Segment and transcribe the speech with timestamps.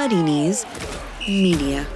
[0.00, 0.64] Muddy Knees
[1.28, 1.86] Media.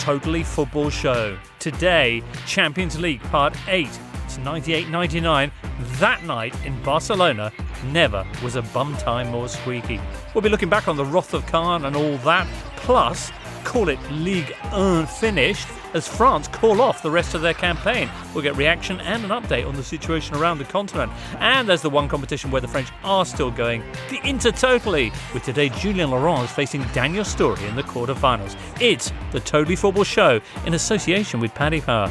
[0.00, 1.36] Totally Football Show.
[1.58, 3.86] Today, Champions League Part 8.
[4.24, 5.52] It's 98 99.
[5.98, 7.52] That night in Barcelona
[7.92, 10.00] never was a bum time more squeaky.
[10.34, 13.30] We'll be looking back on the wrath of Khan and all that, plus
[13.64, 18.08] call it Ligue 1 finished as France call off the rest of their campaign.
[18.34, 21.12] We'll get reaction and an update on the situation around the continent.
[21.38, 25.68] And there's the one competition where the French are still going, the Intertotally, with today
[25.70, 28.56] Julien Laurens facing Daniel Storey in the quarterfinals.
[28.80, 32.10] It's the Totally Football Show in association with Paddy Power.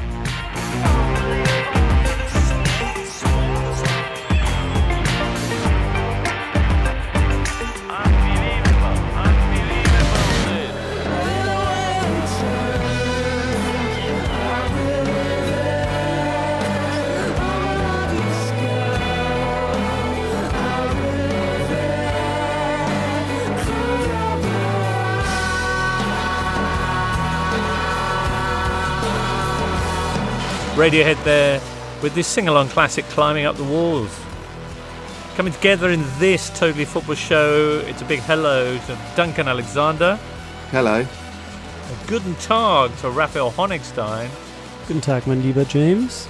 [30.80, 31.60] Radiohead there
[32.02, 34.18] with this sing along classic Climbing Up the Walls.
[35.36, 40.18] Coming together in this Totally Football show, it's a big hello to Duncan Alexander.
[40.72, 41.02] Hello.
[41.02, 44.30] A guten Tag to Raphael Honigstein.
[44.88, 46.28] Guten Tag, mein lieber James.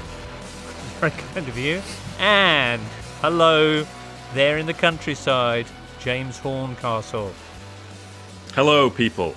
[0.99, 1.79] Very kind of you.
[2.17, 2.81] And
[3.21, 3.85] hello
[4.33, 5.67] there in the countryside,
[5.99, 7.31] James Horncastle.
[8.55, 9.35] Hello, people.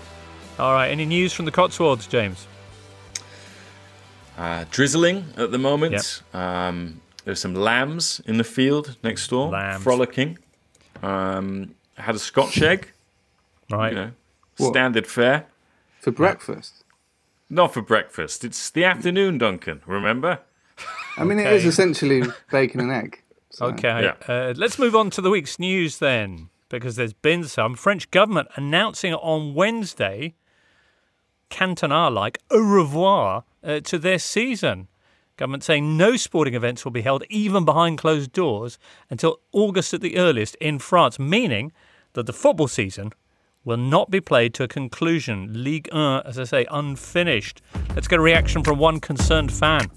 [0.58, 2.46] All right, any news from the Cotswolds, James?
[4.38, 6.22] Uh, drizzling at the moment.
[6.32, 6.34] Yep.
[6.34, 9.82] Um, there's some lambs in the field next door, lambs.
[9.82, 10.38] frolicking.
[11.02, 12.92] Um, had a Scotch egg,
[13.70, 13.92] right?
[13.92, 14.10] You know,
[14.70, 15.46] standard fare
[16.00, 16.84] for breakfast.
[17.50, 18.44] Not for breakfast.
[18.44, 19.82] It's the afternoon, Duncan.
[19.86, 20.40] Remember?
[21.18, 21.50] I mean, okay.
[21.50, 23.22] it is essentially bacon and egg.
[23.50, 23.66] So.
[23.66, 24.14] Okay, yeah.
[24.26, 28.48] uh, let's move on to the week's news then, because there's been some French government
[28.56, 30.34] announcing on Wednesday,
[31.52, 34.88] Cantona like au revoir uh, to their season.
[35.36, 38.78] Government saying no sporting events will be held even behind closed doors
[39.10, 41.72] until August at the earliest in France, meaning
[42.14, 43.12] that the football season
[43.64, 45.62] will not be played to a conclusion.
[45.62, 47.62] Ligue 1, as I say, unfinished.
[47.94, 49.90] Let's get a reaction from one concerned fan.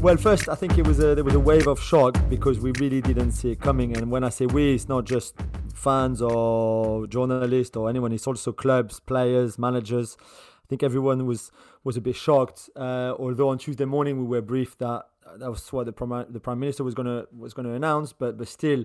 [0.00, 2.72] Well, first, I think it was a, there was a wave of shock because we
[2.78, 3.96] really didn't see it coming.
[3.96, 5.34] And when I say we, it's not just
[5.78, 10.16] fans or journalists or anyone; it's also clubs, players, managers.
[10.20, 11.50] I think everyone was
[11.84, 12.68] was a bit shocked.
[12.76, 15.06] Uh, although on Tuesday morning we were briefed that
[15.36, 18.48] that was what the prime the prime minister was gonna was gonna announce, but but
[18.48, 18.84] still,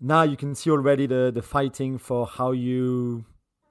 [0.00, 3.24] now you can see already the the fighting for how you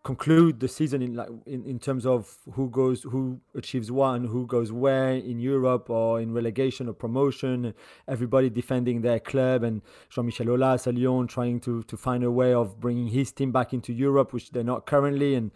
[0.04, 4.46] conclude the season in like in, in terms of who goes who achieves one who
[4.46, 7.74] goes where in Europe or in relegation or promotion
[8.08, 12.54] everybody defending their club and Jean-Michel Aulas at Lyon trying to to find a way
[12.54, 15.52] of bringing his team back into Europe which they're not currently and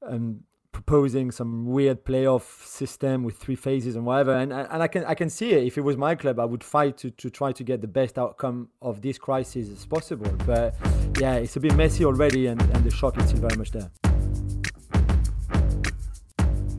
[0.00, 0.44] and
[0.76, 4.34] proposing some weird playoff system with three phases and whatever.
[4.36, 5.64] And and I can I can see it.
[5.64, 8.18] If it was my club, I would fight to, to try to get the best
[8.18, 10.30] outcome of this crisis as possible.
[10.44, 10.74] But
[11.18, 13.90] yeah, it's a bit messy already, and, and the shock is still very much there.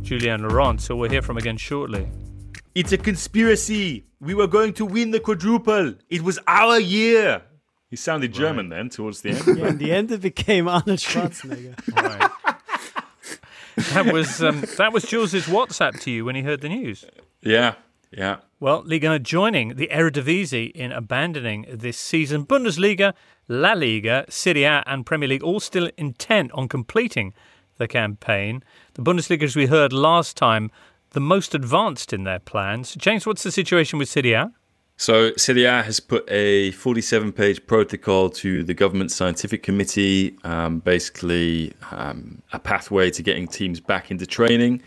[0.03, 2.07] Julien Laurens, so we'll hear from again shortly.
[2.75, 4.05] It's a conspiracy.
[4.19, 5.95] We were going to win the quadruple.
[6.07, 7.41] It was our year.
[7.89, 8.77] He sounded German right.
[8.77, 9.57] then towards the end.
[9.57, 11.75] Yeah, in the end, it became Arnold Schwarzenegger.
[11.95, 12.26] right
[13.77, 17.05] that was um, that was Jules's WhatsApp to you when he heard the news.
[17.41, 17.75] Yeah,
[18.11, 18.37] yeah.
[18.59, 22.45] Well, Liga joining the Eredivisie in abandoning this season.
[22.45, 23.13] Bundesliga,
[23.47, 27.33] La Liga, Serie A, and Premier League all still intent on completing
[27.77, 28.63] the campaign.
[28.95, 30.71] The Bundesliga, as we heard last time,
[31.11, 32.95] the most advanced in their plans.
[32.95, 34.51] James, what's the situation with Serie A?
[34.99, 40.79] So, Serie A has put a 47 page protocol to the government scientific committee, um,
[40.79, 44.81] basically um, a pathway to getting teams back into training,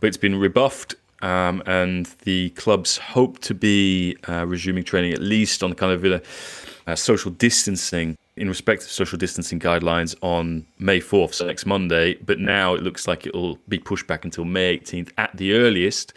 [0.00, 0.96] but it's been rebuffed.
[1.22, 6.22] Um, and the clubs hope to be uh, resuming training at least on kind of
[6.88, 12.14] a social distancing in respect of social distancing guidelines on May 4th, so next Monday.
[12.14, 16.12] But now it looks like it'll be pushed back until May 18th at the earliest.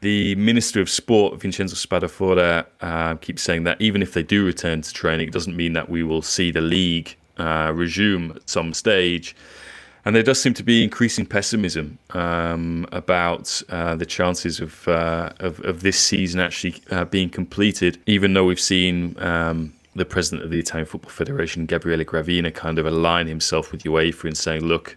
[0.00, 4.82] The Minister of Sport, Vincenzo Spadafora, uh, keeps saying that even if they do return
[4.82, 8.74] to training, it doesn't mean that we will see the league uh, resume at some
[8.74, 9.34] stage.
[10.04, 15.32] And there does seem to be increasing pessimism um, about uh, the chances of, uh,
[15.40, 20.44] of, of this season actually uh, being completed, even though we've seen um, the president
[20.44, 24.64] of the Italian Football Federation, Gabriele Gravina, kind of align himself with UEFA and saying,
[24.64, 24.96] look,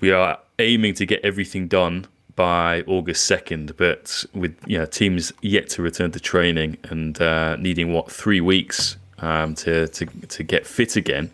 [0.00, 5.32] we are aiming to get everything done by August 2nd, but with you know, teams
[5.42, 10.42] yet to return to training and uh, needing what three weeks um, to, to to
[10.42, 11.30] get fit again,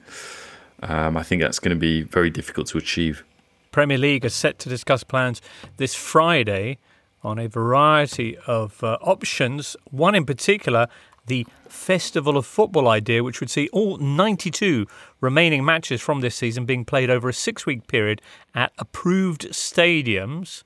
[0.83, 3.25] um, I think that's going to be very difficult to achieve.
[3.71, 5.41] Premier League is set to discuss plans
[5.77, 6.79] this Friday
[7.23, 9.77] on a variety of uh, options.
[9.91, 10.89] One in particular,
[11.27, 14.87] the Festival of Football idea, which would see all 92
[15.21, 18.23] remaining matches from this season being played over a six week period
[18.55, 20.65] at approved stadiums,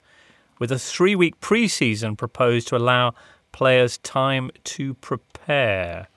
[0.58, 3.14] with a three week pre season proposed to allow
[3.52, 6.08] players time to prepare.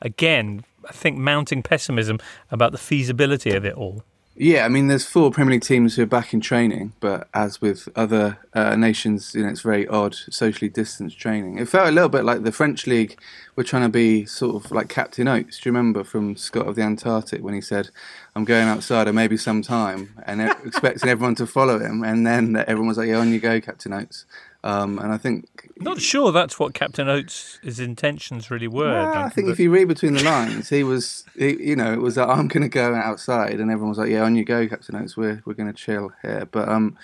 [0.00, 2.18] Again, I think mounting pessimism
[2.50, 4.02] about the feasibility of it all.
[4.34, 7.60] Yeah, I mean, there's four Premier League teams who are back in training, but as
[7.60, 11.58] with other uh, nations, you know, it's very odd socially distanced training.
[11.58, 13.18] It felt a little bit like the French league
[13.56, 15.58] were trying to be sort of like Captain Oates.
[15.58, 17.90] Do you remember from Scott of the Antarctic when he said,
[18.34, 22.56] "I'm going outside, or maybe some time," and expecting everyone to follow him, and then
[22.56, 24.24] everyone was like, "Yeah, on you go, Captain Oates."
[24.64, 28.92] Um, and I think not sure that's what Captain Oates' intentions really were.
[28.92, 32.00] Well, I think if you read between the lines, he was, he, you know, it
[32.00, 34.68] was like, I'm going to go outside, and everyone was like, "Yeah, on you go,
[34.68, 35.16] Captain Oates.
[35.16, 36.96] We're we're going to chill here." But um,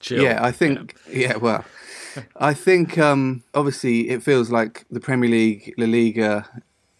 [0.00, 0.22] chill.
[0.22, 1.64] yeah, I think, yeah, yeah well,
[2.36, 6.48] I think um, obviously it feels like the Premier League, La Liga,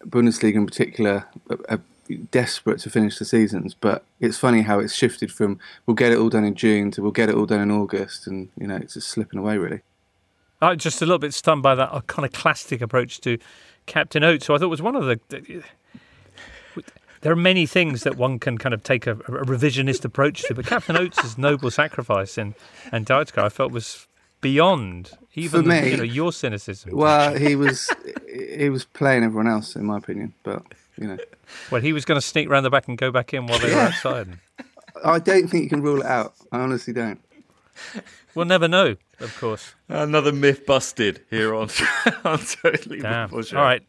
[0.05, 1.25] Bundesliga in particular.
[1.69, 1.81] Are
[2.29, 6.19] desperate to finish the seasons, but it's funny how it's shifted from we'll get it
[6.19, 8.75] all done in June to we'll get it all done in August, and you know
[8.75, 9.81] it's just slipping away really.
[10.65, 13.37] I was just a little bit stunned by that iconoclastic approach to
[13.85, 15.19] Captain Oates, who I thought was one of the.
[15.29, 15.63] the
[17.21, 20.53] there are many things that one can kind of take a, a revisionist approach to,
[20.53, 22.53] but Captain Oates' noble sacrifice in
[22.91, 24.07] Antarctica, I felt was
[24.41, 26.95] beyond even For me, you know, your cynicism.
[26.95, 27.89] Well, he was
[28.57, 30.63] he was playing everyone else, in my opinion, but
[30.97, 31.17] you know.
[31.71, 33.73] Well, he was going to sneak around the back and go back in while they
[33.73, 34.39] were outside.
[35.03, 36.33] I don't think you can rule it out.
[36.51, 37.19] I honestly don't.
[38.35, 39.73] We'll never know, of course.
[39.87, 41.69] Another myth busted here on,
[42.23, 43.33] on Totally Damn.
[43.33, 43.83] All right.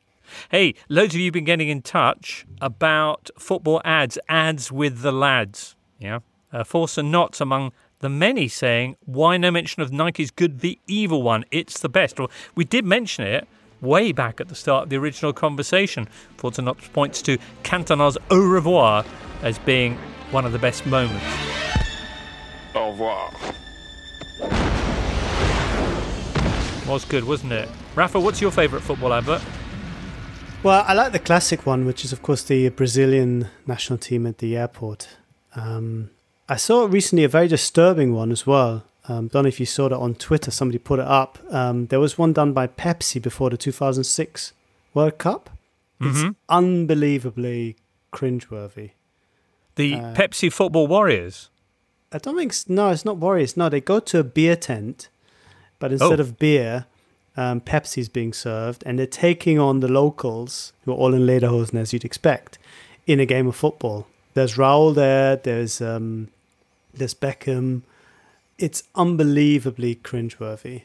[0.50, 5.12] Hey, loads of you have been getting in touch about football ads, ads with the
[5.12, 5.76] lads.
[5.98, 6.20] Yeah.
[6.52, 10.78] Uh, force and knots among the many saying, why no mention of Nike's Good the
[10.86, 11.44] Evil one?
[11.50, 12.18] It's the best.
[12.18, 13.46] Well, we did mention it
[13.80, 16.08] way back at the start of the original conversation.
[16.36, 19.04] Force and knots points to Cantona's Au revoir
[19.42, 19.96] as being
[20.30, 21.24] one of the best moments.
[22.74, 23.32] Au revoir.
[26.86, 27.68] Was good, wasn't it?
[27.94, 29.42] Rafa, what's your favourite football advert?
[30.62, 34.38] Well, I like the classic one, which is, of course, the Brazilian national team at
[34.38, 35.08] the airport.
[35.54, 36.10] Um,
[36.48, 38.84] I saw recently a very disturbing one as well.
[39.08, 40.50] Um, don't know if you saw that on Twitter.
[40.50, 41.38] Somebody put it up.
[41.50, 44.52] Um, there was one done by Pepsi before the 2006
[44.94, 45.50] World Cup.
[46.00, 46.30] It's Mm-hmm.
[46.48, 47.76] unbelievably
[48.12, 48.90] cringeworthy.
[49.76, 51.50] The Uh, Pepsi Football Warriors.
[52.12, 52.54] I don't think.
[52.68, 53.56] No, it's not Warriors.
[53.56, 55.08] No, they go to a beer tent,
[55.78, 56.22] but instead Oh.
[56.22, 56.86] of beer,
[57.36, 61.74] um, Pepsi's being served, and they're taking on the locals, who are all in lederhosen
[61.74, 62.58] as you'd expect,
[63.06, 64.06] in a game of football.
[64.34, 65.36] There's Raul there.
[65.36, 66.28] There's um,
[66.94, 67.82] there's Beckham.
[68.58, 70.82] It's unbelievably cringeworthy.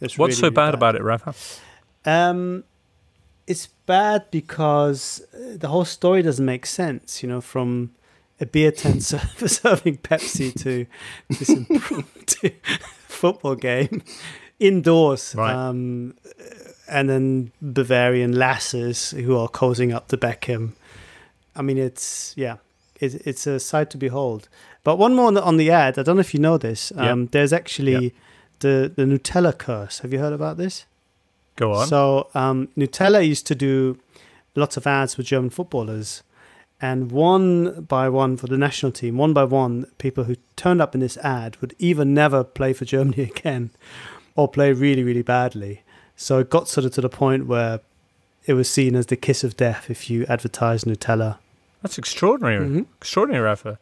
[0.00, 1.34] It's What's really, so really bad, about it, Rafa?
[2.04, 2.64] Um,
[3.46, 7.22] it's bad because the whole story doesn't make sense.
[7.22, 7.92] You know, from
[8.40, 10.86] a beer tent ser- serving Pepsi to
[11.28, 12.50] this impromptu
[13.08, 14.02] football game
[14.60, 15.52] indoors, Right.
[15.54, 16.14] um,
[16.88, 20.72] and then Bavarian lasses who are causing up to Beckham.
[21.56, 22.56] I mean, it's yeah,
[23.00, 24.48] it's it's a sight to behold.
[24.82, 25.98] But one more on the, on the ad.
[25.98, 26.92] I don't know if you know this.
[26.94, 27.04] Yep.
[27.06, 28.12] Um, There's actually Yep.
[28.60, 30.00] the the Nutella curse.
[30.00, 30.84] Have you heard about this?
[31.56, 31.86] Go on.
[31.86, 33.98] So um, Nutella used to do
[34.56, 36.22] lots of ads with German footballers,
[36.84, 40.94] and one by one for the national team, one by one, people who turned up
[40.94, 43.70] in this ad would either never play for Germany again,
[44.36, 45.82] or play really really badly.
[46.14, 47.80] So it got sort of to the point where
[48.44, 51.38] it was seen as the kiss of death if you advertise Nutella.
[51.82, 52.66] That's extraordinary.
[52.66, 52.86] Mhm.
[52.98, 53.78] Extraordinary, Rafa.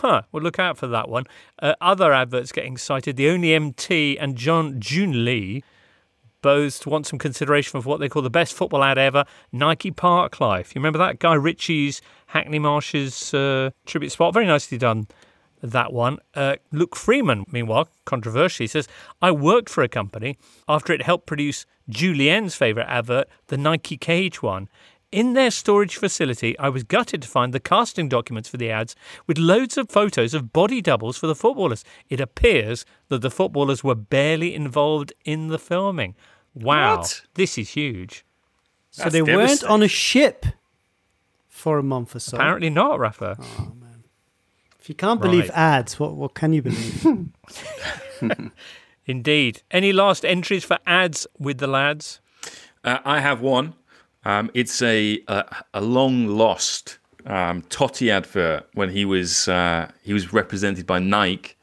[0.00, 0.22] Huh.
[0.32, 1.24] Well, look out for that one.
[1.60, 3.16] Uh, other adverts getting cited.
[3.16, 5.62] The Only MT and John June Lee
[6.42, 10.40] both want some consideration of what they call the best football ad ever Nike Park
[10.40, 10.74] Life.
[10.74, 11.18] You remember that?
[11.18, 12.00] Guy Ritchie's
[12.36, 14.34] Hackney Marshes uh, tribute spot?
[14.34, 15.06] Very nicely done,
[15.62, 16.18] that one.
[16.34, 18.86] Uh, Luke Freeman, meanwhile, controversially, says,
[19.22, 20.36] I worked for a company
[20.68, 24.68] after it helped produce Julien's favourite advert, the Nike Cage one.
[25.10, 28.94] In their storage facility, I was gutted to find the casting documents for the ads
[29.26, 31.84] with loads of photos of body doubles for the footballers.
[32.10, 36.16] It appears that the footballers were barely involved in the filming.
[36.54, 36.98] Wow.
[36.98, 37.22] What?
[37.32, 38.26] This is huge.
[38.90, 40.44] So they weren't on a ship
[41.66, 42.36] for a month or so.
[42.36, 43.36] Apparently not, Rafa.
[43.40, 44.04] Oh, man.
[44.78, 47.04] If you can't believe ads, what what can you believe?
[49.06, 49.62] Indeed.
[49.72, 52.20] Any last entries for ads with the lads?
[52.84, 53.74] Uh, I have one.
[54.24, 55.44] Um, it's a, a,
[55.74, 61.56] a long lost um, Totti advert when he was uh, he was represented by Nike,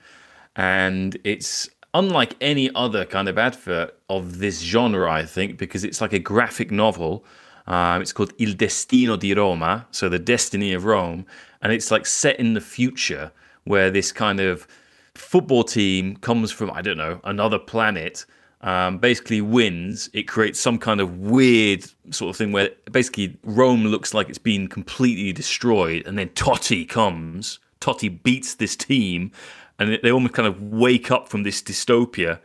[0.58, 6.02] and it's unlike any other kind of advert of this genre, I think, because it's
[6.02, 7.24] like a graphic novel.
[7.68, 11.26] Um, it's called Il Destino di Roma, so the destiny of Rome,
[11.62, 13.32] and it's like set in the future
[13.64, 14.68] where this kind of
[15.16, 18.26] football team comes from I don't know another planet.
[18.62, 23.88] Um, basically wins, it creates some kind of weird sort of thing where basically Rome
[23.88, 27.60] looks like it's been completely destroyed, and then Totti comes.
[27.82, 29.32] Totti beats this team,
[29.80, 32.40] and they almost kind of wake up from this dystopia,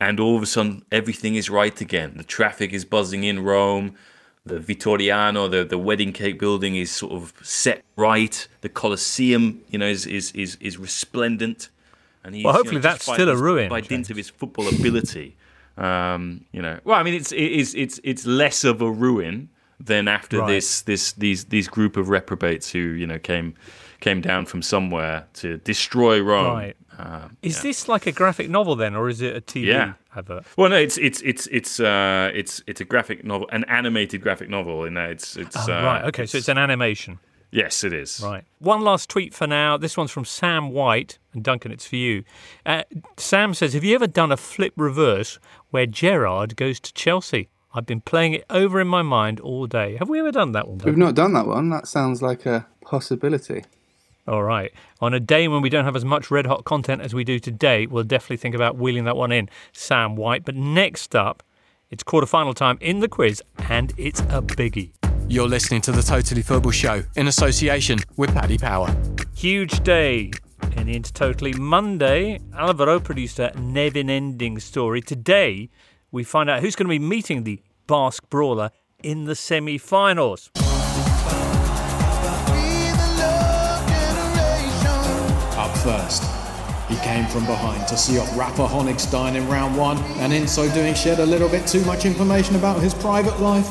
[0.00, 2.14] and all of a sudden everything is right again.
[2.16, 3.94] The traffic is buzzing in Rome.
[4.48, 8.46] The Vittoriano, the, the wedding cake building is sort of set right.
[8.62, 11.68] The Colosseum, you know, is is is, is resplendent.
[12.24, 14.28] And he's, Well, you know, hopefully that's still a his- ruin, by dint of his
[14.28, 15.36] football ability.
[15.76, 19.48] Um, you know, well, I mean, it's it is it's it's less of a ruin
[19.78, 20.48] than after Right.
[20.54, 23.54] this this these these group of reprobates who you know came
[24.00, 26.54] came down from somewhere to destroy Rome.
[26.56, 26.76] Right.
[26.98, 27.62] Um, Is yeah.
[27.62, 29.92] this like a graphic novel then, or is it a TV Yeah.
[30.16, 30.44] advert?
[30.56, 34.48] Well, no, it's it's it's it's uh, it's it's a graphic novel, an animated graphic
[34.50, 34.84] novel.
[34.84, 36.04] In that, it's it's Oh, uh, right.
[36.06, 36.26] Okay.
[36.26, 37.20] So it's an animation.
[37.52, 38.20] yes, it is.
[38.22, 38.44] Right.
[38.58, 39.76] One last tweet for now.
[39.76, 41.18] This one's from Sam White.
[41.32, 42.24] And Duncan, it's for you.
[42.66, 42.82] Uh,
[43.16, 45.38] Sam says Have you ever done a flip reverse
[45.70, 47.48] where Gerard goes to Chelsea?
[47.74, 49.96] I've been playing it over in my mind all day.
[49.98, 50.78] Have we ever done that one?
[50.78, 51.68] We've not done that one.
[51.70, 53.64] That sounds like a possibility.
[54.28, 54.74] All right.
[55.00, 57.38] On a day when we don't have as much red hot content as we do
[57.38, 60.44] today, we'll definitely think about wheeling that one in, Sam White.
[60.44, 61.42] But next up,
[61.88, 64.92] it's quarter-final time in the quiz, and it's a biggie.
[65.28, 68.94] You're listening to the Totally Football Show in association with Paddy Power.
[69.34, 70.30] Huge day
[70.76, 71.56] in the Intertotally.
[71.56, 75.00] Monday, Alvaro produced a never-ending story.
[75.00, 75.70] Today,
[76.10, 80.50] we find out who's going to be meeting the Basque Brawler in the semi-finals.
[80.54, 80.77] Up
[85.82, 86.22] first,
[86.88, 90.72] he came from behind to see off Rafa Honigstein in round one, and in so
[90.72, 93.68] doing shed a little bit too much information about his private life.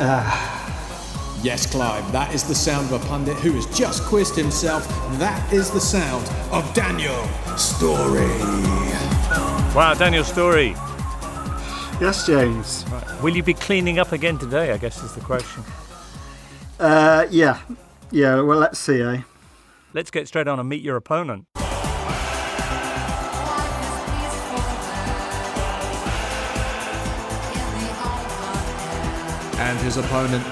[0.00, 0.60] Ah.
[1.42, 4.88] Yes, Clive, that is the sound of a pundit who has just quizzed himself.
[5.18, 7.22] That is the sound of Daniel
[7.58, 8.38] Storey.
[9.74, 10.70] Wow, Daniel Storey.
[12.00, 12.86] Yes, James.
[13.22, 14.72] Will you be cleaning up again today?
[14.72, 15.62] I guess is the question.
[16.80, 17.60] Uh, yeah,
[18.10, 18.40] yeah.
[18.40, 19.20] Well, let's see, eh?
[19.94, 21.46] Let's get straight on and meet your opponent.
[29.56, 30.44] And his opponent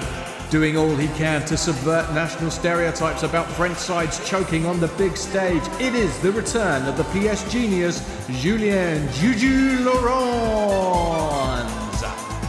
[0.49, 5.17] doing all he can to subvert national stereotypes about French sides choking on the big
[5.17, 5.63] stage.
[5.81, 8.01] It is the return of the PS genius,
[8.39, 11.67] Julien Juju Laurens.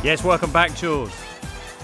[0.04, 1.10] Yes, welcome back, Jules.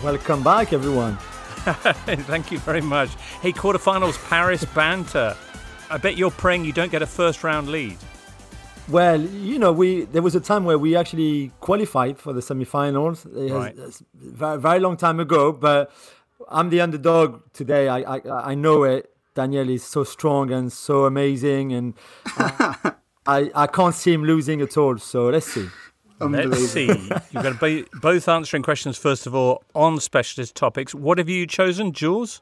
[0.04, 1.18] Welcome back, everyone.
[2.26, 3.10] Thank you very much.
[3.42, 5.36] Hey, quarterfinals, Paris banter.
[5.90, 7.96] I bet you're praying you don't get a first round lead.
[8.88, 13.26] Well, you know, we there was a time where we actually qualified for the semi-finals.
[13.26, 13.74] It has- Right.
[13.78, 15.90] it's very, very long time ago, but
[16.48, 17.88] I'm the underdog today.
[17.88, 18.20] I, I
[18.52, 19.10] I know it.
[19.34, 21.94] Daniel is so strong and so amazing, and
[22.36, 22.90] I, uh,
[23.26, 24.98] I I can't see him losing at all.
[24.98, 25.68] So let's see.
[26.20, 26.86] Let's see.
[26.86, 30.94] You're going to be both answering questions, first of all, on specialist topics.
[30.94, 32.40] What have you chosen, Jules?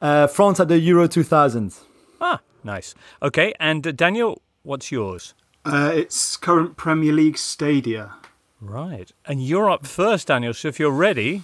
[0.00, 1.74] Uh, France at the Euro 2000.
[2.20, 2.94] Ah, nice.
[3.22, 5.34] Okay, and uh, Daniel, what's yours?
[5.64, 8.14] Uh, it's current Premier League stadia.
[8.60, 9.10] Right.
[9.26, 11.42] And you're up first, Daniel, so if you're ready,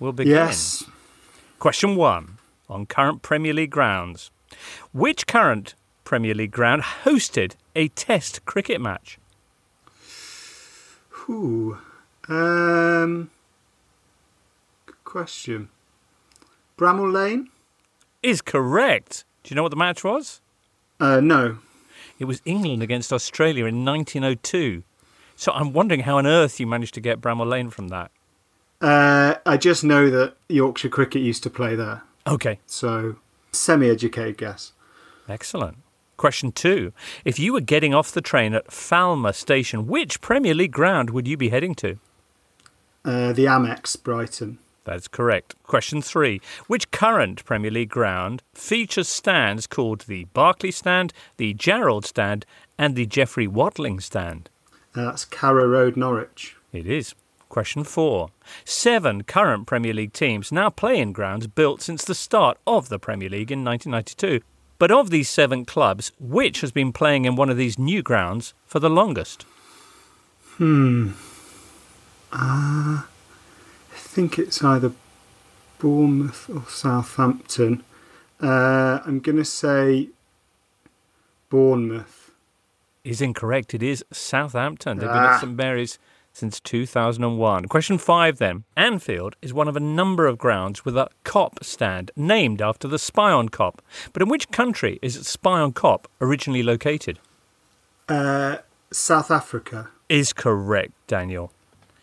[0.00, 0.34] we'll begin.
[0.34, 0.84] Yes.
[1.58, 2.38] Question one
[2.68, 4.30] on current Premier League grounds.
[4.92, 5.74] Which current
[6.04, 9.18] Premier League ground hosted a Test cricket match?
[11.28, 11.78] Ooh.
[12.28, 13.30] Um.
[14.86, 15.68] Good question.
[16.76, 17.48] Bramall Lane?
[18.22, 19.24] Is correct.
[19.42, 20.40] Do you know what the match was?
[21.00, 21.58] Uh, no.
[22.18, 24.82] It was England against Australia in 1902.
[25.36, 28.10] So I'm wondering how on earth you managed to get Bramall Lane from that.
[28.80, 33.16] Uh, I just know that Yorkshire Cricket used to play there, Okay, so
[33.52, 34.72] semi-educated guess.
[35.28, 35.78] excellent.
[36.18, 36.92] Question two.
[37.24, 41.28] If you were getting off the train at Falmer Station, which Premier League ground would
[41.28, 41.98] you be heading to?
[43.04, 44.58] Uh, the Amex Brighton.
[44.82, 45.54] That's correct.
[45.62, 46.40] Question three.
[46.66, 52.44] Which current Premier League ground features stands called the Barclay Stand, the Gerald Stand,
[52.76, 54.50] and the Geoffrey Watling Stand?
[54.96, 56.56] Uh, that's Carrow Road, Norwich.
[56.72, 57.14] It is.
[57.48, 58.30] Question four.
[58.64, 62.98] Seven current Premier League teams now play in grounds built since the start of the
[62.98, 64.44] Premier League in 1992.
[64.78, 68.54] But of these seven clubs, which has been playing in one of these new grounds
[68.66, 69.44] for the longest?
[70.56, 71.10] Hmm.
[72.32, 73.04] Uh, I
[73.96, 74.92] think it's either
[75.78, 77.82] Bournemouth or Southampton.
[78.40, 80.08] Uh, I'm going to say
[81.50, 82.30] Bournemouth.
[83.04, 83.74] Is incorrect.
[83.74, 84.98] It is Southampton.
[84.98, 85.34] They've been Ah.
[85.34, 85.98] at St Mary's
[86.38, 87.64] since 2001.
[87.66, 88.64] Question five then.
[88.76, 92.98] Anfield is one of a number of grounds with a Kop stand named after the
[92.98, 93.80] Spion Kop.
[94.12, 97.18] But in which country is Spion Kop originally located?
[98.08, 98.58] Uh,
[98.92, 99.90] South Africa.
[100.08, 101.52] Is correct, Daniel.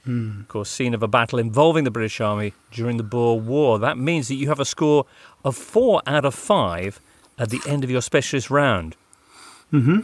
[0.03, 0.41] Hmm.
[0.41, 3.79] Of course, scene of a battle involving the British Army during the Boer War.
[3.79, 5.05] That means that you have a score
[5.43, 6.99] of four out of five
[7.39, 8.95] at the end of your specialist round.
[9.73, 10.01] Mm-hmm.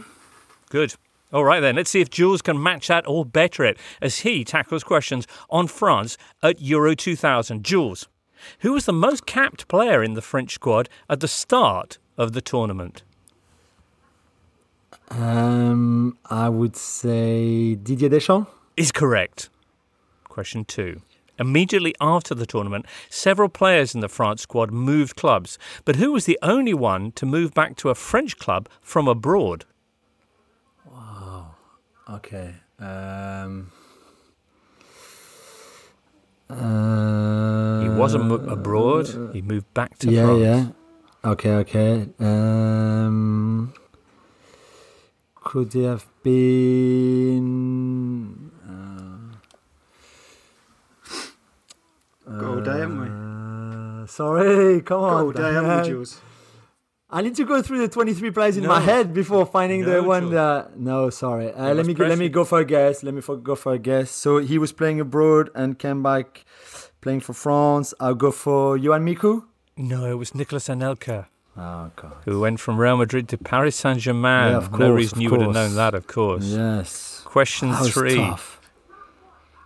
[0.70, 0.94] Good.
[1.32, 4.44] All right then, let's see if Jules can match that or better it as he
[4.44, 7.64] tackles questions on France at Euro 2000.
[7.64, 8.06] Jules,
[8.58, 12.42] who was the most capped player in the French squad at the start of the
[12.42, 13.02] tournament?
[15.08, 18.50] Um, I would say Didier Deschamps.
[18.76, 19.48] Is correct.
[20.24, 21.00] Question two.
[21.38, 26.26] Immediately after the tournament, several players in the France squad moved clubs, but who was
[26.26, 29.64] the only one to move back to a French club from abroad?
[32.10, 32.54] Okay.
[32.78, 33.70] Um,
[36.50, 40.40] uh, He wasn't mo- abroad, he moved back to yeah, France.
[40.42, 40.66] yeah.
[41.30, 42.08] Okay, okay.
[42.18, 43.72] Um,
[45.36, 47.46] could it have been?
[52.26, 53.08] Uh, Got all day, haven't we?
[54.02, 55.22] uh, Sorry, come on.
[55.24, 55.84] all day, haven't we, Dan.
[55.90, 56.20] Jules?
[57.14, 60.02] I need to go through the 23 players in my head before finding No, the
[60.02, 60.78] one that.
[60.78, 61.52] No, sorry.
[61.52, 63.02] Uh, let me go, let me go for a guess.
[63.02, 64.10] Let me for, go for a guess.
[64.10, 66.44] So he was playing abroad and came back
[67.02, 67.92] playing for France.
[68.00, 69.44] I'll go for Johan Micoud.
[69.76, 71.26] No, it was Nicolas Anelka,
[71.56, 72.14] Oh God.
[72.24, 74.52] who went from Real Madrid to Paris Saint Germain.
[74.52, 76.44] Yeah, of no course, reason of you would have known that, of course.
[76.44, 77.20] Yes.
[77.26, 78.16] Question That was three.
[78.16, 78.58] tough.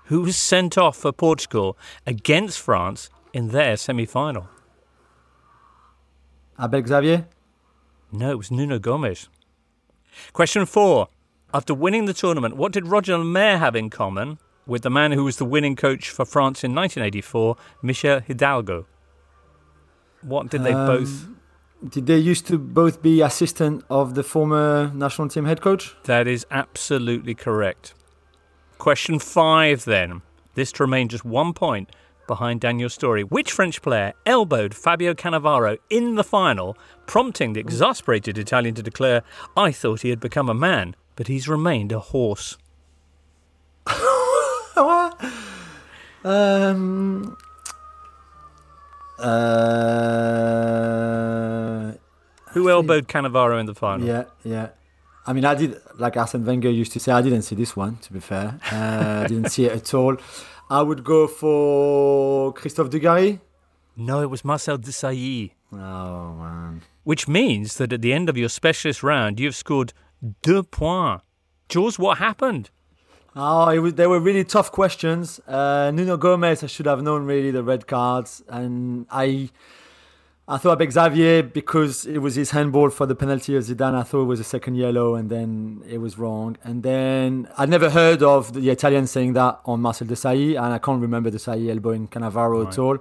[0.07, 1.77] Who was sent off for Portugal
[2.07, 4.49] against France in their semi final?
[6.61, 7.27] Abel Xavier.
[8.17, 9.29] No, it was Nuno Gomes.
[10.33, 11.09] Question four.
[11.53, 15.25] After winning the tournament, what did Roger Lemerre have in common with the man who
[15.25, 18.87] was the winning coach for France in 1984, Michel Hidalgo?
[20.23, 21.29] What did they Um, both?
[21.91, 25.95] Did they used to both be assistant of the former national team head coach?
[26.05, 27.95] That is absolutely correct.
[28.79, 30.23] Question five, then.
[30.55, 31.91] This to remain just one point
[32.27, 33.23] behind Daniel's story.
[33.25, 39.23] Which French player elbowed Fabio Cannavaro in the final, prompting the exasperated Italian to declare,
[39.57, 42.57] I thought he had become a man, but he's remained a horse?
[46.25, 47.37] Um.
[50.67, 51.93] Uh,
[52.53, 54.07] Who elbowed Cannavaro in the final?
[54.07, 54.69] yeah, yeah.
[55.27, 57.97] I mean, I did, like Arsene Wenger used to say, I didn't see this one,
[57.99, 58.61] to be fair.
[58.71, 60.17] Uh, I didn't see it at all.
[60.69, 63.41] I would go for Christophe Dugarry.
[63.97, 65.53] No, it was Marcel Desailly.
[65.73, 66.83] Oh, man.
[67.05, 69.93] Which means that at the end of your specialist round, you've scored
[70.43, 71.25] deux points.
[71.69, 72.71] Jules, what happened?
[73.35, 75.41] Oh, it was, they were really tough questions.
[75.47, 79.51] Uh, Nuno Gomes, I should have known really the red cards, and I,
[80.49, 83.95] I thought about Xavier because it was his handball for the penalty of Zidane.
[83.95, 86.57] I thought it was a second yellow, and then it was wrong.
[86.63, 90.79] And then I'd never heard of the Italian saying that on Marcel Desailly, and I
[90.79, 92.99] can't remember Desailly elbowing Cannavaro at all.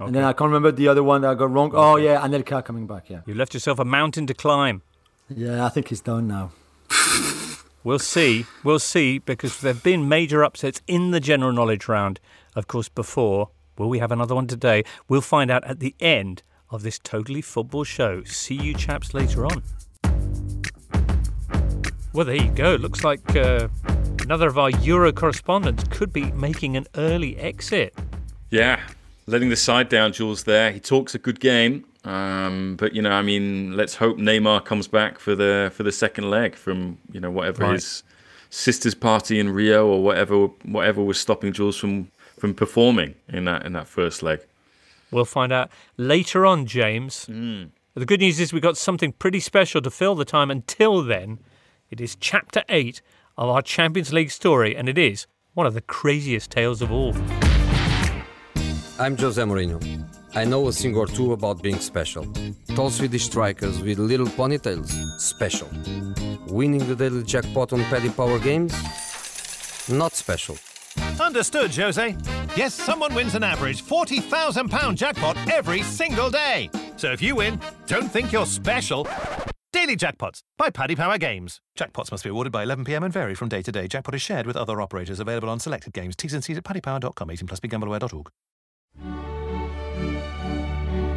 [0.00, 1.70] And then I can't remember the other one that I got wrong.
[1.72, 3.08] Oh yeah, Anelka coming back.
[3.08, 4.82] Yeah, You left yourself a mountain to climb.
[5.30, 6.52] yeah, I think he's done now.
[7.84, 8.46] We'll see.
[8.62, 12.20] We'll see because there have been major upsets in the general knowledge round,
[12.54, 13.48] of course, before.
[13.76, 14.84] Will we have another one today?
[15.08, 18.24] We'll find out at the end of this totally football show.
[18.24, 19.62] See you chaps later on.
[22.12, 22.74] Well, there you go.
[22.74, 23.68] Looks like uh,
[24.22, 27.94] another of our Euro correspondents could be making an early exit.
[28.50, 28.80] Yeah,
[29.26, 30.44] letting the side down, Jules.
[30.44, 34.64] There, he talks a good game, um, but you know, I mean, let's hope Neymar
[34.66, 37.72] comes back for the for the second leg from you know whatever Right.
[37.74, 38.02] his
[38.50, 43.64] sister's party in Rio or whatever whatever was stopping Jules from from performing in that
[43.64, 44.40] in that first leg.
[45.12, 47.26] We'll find out later on, James.
[47.26, 47.64] Hmm.
[47.94, 51.38] The good news is we've got something pretty special to fill the time until then.
[51.90, 53.02] It is chapter 8
[53.36, 57.14] of our Champions League story, and it is one of the craziest tales of all.
[58.98, 60.08] I'm Jose Mourinho.
[60.34, 62.26] I know a thing or two about being special.
[62.74, 65.68] Tall Swedish strikers with little ponytails, special.
[66.46, 68.72] Winning the daily jackpot on Paddy Power games,
[69.90, 70.56] not special.
[71.20, 72.16] Understood, Jose.
[72.54, 76.68] Yes, someone wins an average £40,000 jackpot every single day.
[76.96, 79.06] So if you win, don't think you're special.
[79.72, 81.60] Daily Jackpots by Paddy Power Games.
[81.78, 83.88] Jackpots must be awarded by 11pm and vary from day to day.
[83.88, 86.14] Jackpot is shared with other operators available on selected games.
[86.14, 87.30] T's and C's at paddypower.com.
[87.30, 88.28] 18 plus BeGambleAware.org.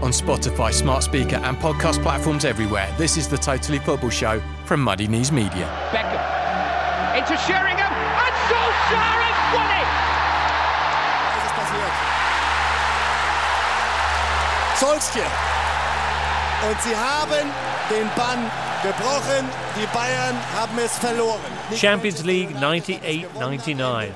[0.02, 4.80] On Spotify, smart speaker, and podcast platforms everywhere, this is the Totally Football Show from
[4.80, 5.68] Muddy Knees Media.
[5.92, 6.36] Beckham
[7.18, 10.05] into Sheringham and Solskjaer has won it!
[14.80, 15.32] Solskjaer.
[16.70, 17.52] Und sie haben
[17.90, 19.48] den Bann gebrochen.
[19.80, 21.40] Die Bayern haben es verloren.
[21.76, 24.14] Champions League 98 99.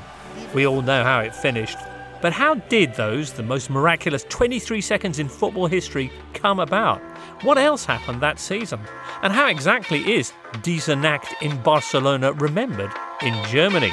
[0.53, 1.77] We all know how it finished.
[2.21, 7.01] But how did those, the most miraculous 23 seconds in football history, come about?
[7.43, 8.81] What else happened that season?
[9.21, 12.91] And how exactly is Diese Nacht in Barcelona remembered
[13.21, 13.91] in Germany?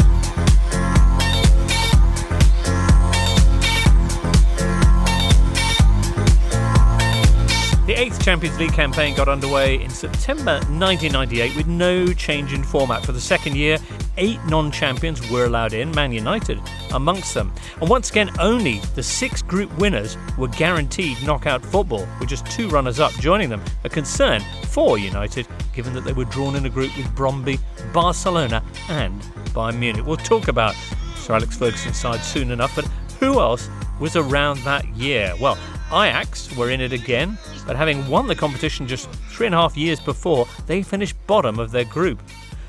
[7.86, 13.06] The eighth Champions League campaign got underway in September 1998 with no change in format.
[13.06, 13.78] For the second year,
[14.16, 16.60] eight non champions were allowed in, Man United
[16.92, 17.52] amongst them.
[17.80, 22.68] And once again, only the six group winners were guaranteed knockout football, with just two
[22.68, 23.62] runners up joining them.
[23.84, 27.60] A concern for United, given that they were drawn in a group with Brøndby,
[27.92, 29.22] Barcelona, and
[29.54, 30.04] Bayern Munich.
[30.04, 30.74] We'll talk about
[31.14, 32.84] Sir Alex Ferguson's side soon enough, but
[33.20, 35.32] who else was around that year?
[35.40, 39.58] Well, Ajax were in it again, but having won the competition just three and a
[39.58, 42.20] half years before, they finished bottom of their group.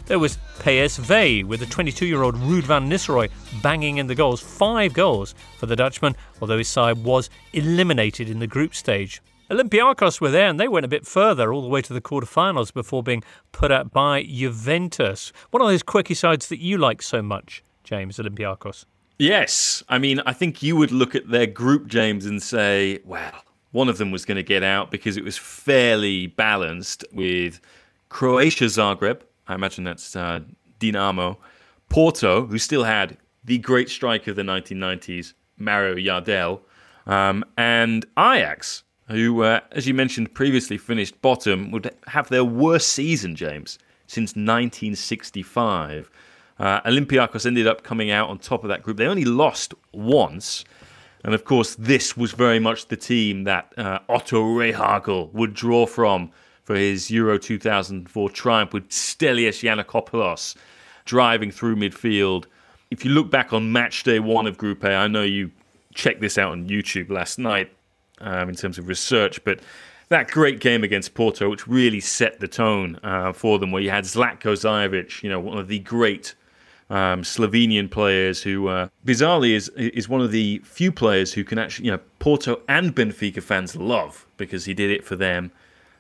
[0.06, 3.30] There was PSV with the 22 year old Ruud van Nistelrooy
[3.62, 8.40] banging in the goals, five goals for the Dutchman, although his side was eliminated in
[8.40, 9.22] the group stage.
[9.50, 12.74] Olympiacos were there and they went a bit further, all the way to the quarterfinals
[12.74, 15.32] before being put out by Juventus.
[15.52, 18.86] One of those quirky sides that you like so much, James, Olympiacos.
[19.18, 19.84] Yes.
[19.90, 23.34] I mean, I think you would look at their group, James, and say, well,
[23.72, 27.60] one of them was going to get out because it was fairly balanced with
[28.10, 29.22] Croatia Zagreb.
[29.48, 30.42] I imagine that's uh,
[30.80, 31.38] Dinamo.
[31.90, 36.60] Porto, who still had the great striker of the 1990s, Mario Jardel.
[37.06, 42.90] Um, and Ajax, who, uh, as you mentioned previously, finished bottom, would have their worst
[42.90, 46.12] season, James, since 1965.
[46.60, 48.98] Uh, Olympiacos ended up coming out on top of that group.
[48.98, 50.66] They only lost once.
[51.24, 55.86] And of course, this was very much the team that uh, Otto Rehhagel would draw
[55.86, 56.32] from
[56.64, 60.56] for his Euro 2004 triumph with Stelios Yiannakopoulos
[61.06, 62.46] driving through midfield.
[62.92, 65.52] If you look back on match day one of Group A, I know you
[65.94, 67.72] checked this out on YouTube last night
[68.20, 69.60] um, in terms of research, but
[70.10, 73.90] that great game against Porto, which really set the tone uh, for them, where you
[73.90, 76.36] had Zlatko Zahovič, you know, one of the great
[76.90, 81.60] um, Slovenian players who, uh, bizarrely, is is one of the few players who can
[81.60, 85.52] actually, you know, Porto and Benfica fans love because he did it for them.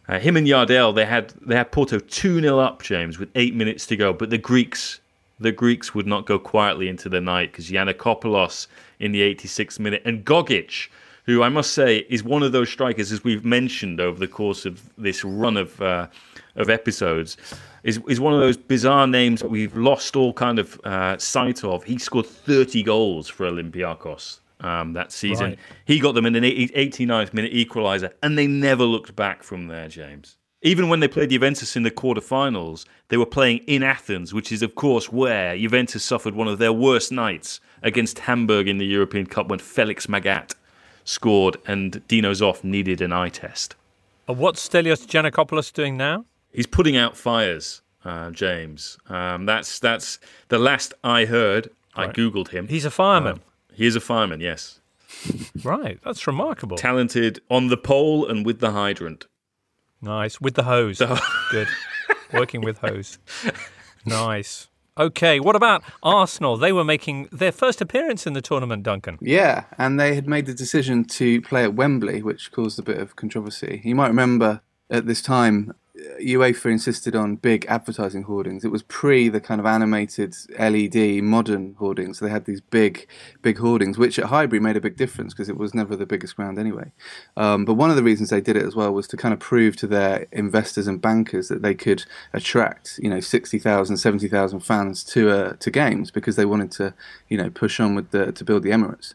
[0.07, 3.53] Uh, him and Jardel, they had they had Porto two 0 up, James, with eight
[3.53, 4.13] minutes to go.
[4.13, 5.01] But the Greeks,
[5.39, 8.67] the Greeks would not go quietly into the night because Yiannakopoulos
[8.99, 10.87] in the 86th minute and Gogic,
[11.27, 14.65] who I must say is one of those strikers, as we've mentioned over the course
[14.65, 16.07] of this run of uh,
[16.55, 17.37] of episodes,
[17.83, 21.63] is is one of those bizarre names that we've lost all kind of uh, sight
[21.63, 21.83] of.
[21.83, 25.51] He scored 30 goals for Olympiacos um, that season.
[25.51, 25.59] Right.
[25.85, 29.89] He got them in an 89th minute equaliser, and they never looked back from there,
[29.89, 30.37] James.
[30.63, 34.63] Even when they played Juventus in the quarterfinals, they were playing in Athens, which is,
[34.63, 39.27] of course, where Juventus suffered one of their worst nights against Hamburg in the European
[39.27, 40.55] Cup when Felix Magath
[41.07, 43.75] scored and Dino Zoff needed an eye test.
[44.27, 46.25] And what's Stelios Giannakopoulos doing now?
[46.51, 48.97] He's putting out fires, uh, James.
[49.09, 51.69] Um, that's that's the last I heard.
[51.95, 52.67] I googled him.
[52.67, 53.33] He's a fireman.
[53.33, 53.41] Um,
[53.73, 54.79] he is a fireman, yes.
[55.63, 56.77] Right, that's remarkable.
[56.77, 59.25] Talented on the pole and with the hydrant.
[60.01, 60.39] Nice.
[60.39, 61.01] With the hose.
[61.51, 61.67] Good.
[62.33, 63.17] Working with hose.
[64.05, 64.67] Nice.
[64.97, 66.57] Okay, what about Arsenal?
[66.57, 69.19] They were making their first appearance in the tournament, Duncan.
[69.21, 72.97] Yeah, and they had made the decision to play at Wembley, which caused a bit
[72.97, 73.81] of controversy.
[73.83, 75.73] You might remember at this time,
[76.21, 78.63] UEFA insisted on big advertising hoardings.
[78.63, 82.19] It was pre the kind of animated LED modern hoardings.
[82.19, 83.07] They had these big,
[83.41, 86.35] big hoardings, which at Highbury made a big difference because it was never the biggest
[86.35, 86.91] ground anyway.
[87.35, 89.39] Um, but one of the reasons they did it as well was to kind of
[89.39, 95.03] prove to their investors and bankers that they could attract, you know, 60,000, 70,000 fans
[95.05, 96.93] to uh, to games because they wanted to,
[97.29, 99.13] you know, push on with the to build the Emirates.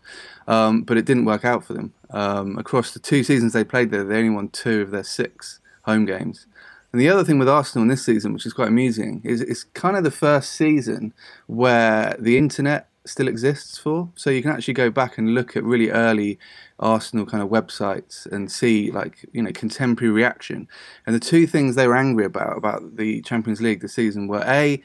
[0.49, 1.93] Um, but it didn't work out for them.
[2.11, 5.61] Um, across the two seasons they played there, they only won two of their six
[5.83, 6.47] home games.
[6.93, 9.65] And the other thing with Arsenal in this season, which is quite amusing, is it's
[9.65, 11.15] kind of the first season
[11.47, 14.11] where the internet still exists for.
[14.15, 16.39] So you can actually go back and look at really early
[16.79, 20.69] Arsenal kind of websites and see like you know contemporary reaction.
[21.07, 24.45] And the two things they were angry about about the Champions League this season were
[24.47, 24.83] a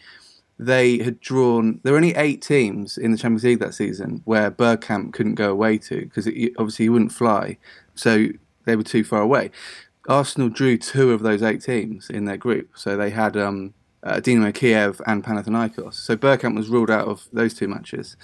[0.59, 1.79] they had drawn.
[1.83, 5.51] There were only eight teams in the Champions League that season where Bergkamp couldn't go
[5.51, 7.57] away to because obviously he wouldn't fly,
[7.93, 8.27] so
[8.65, 9.51] they were too far away.
[10.07, 14.15] Arsenal drew two of those eight teams in their group, so they had um, uh,
[14.15, 15.95] Dinamo Kiev and Panathinaikos.
[15.95, 18.15] So Bergkamp was ruled out of those two matches.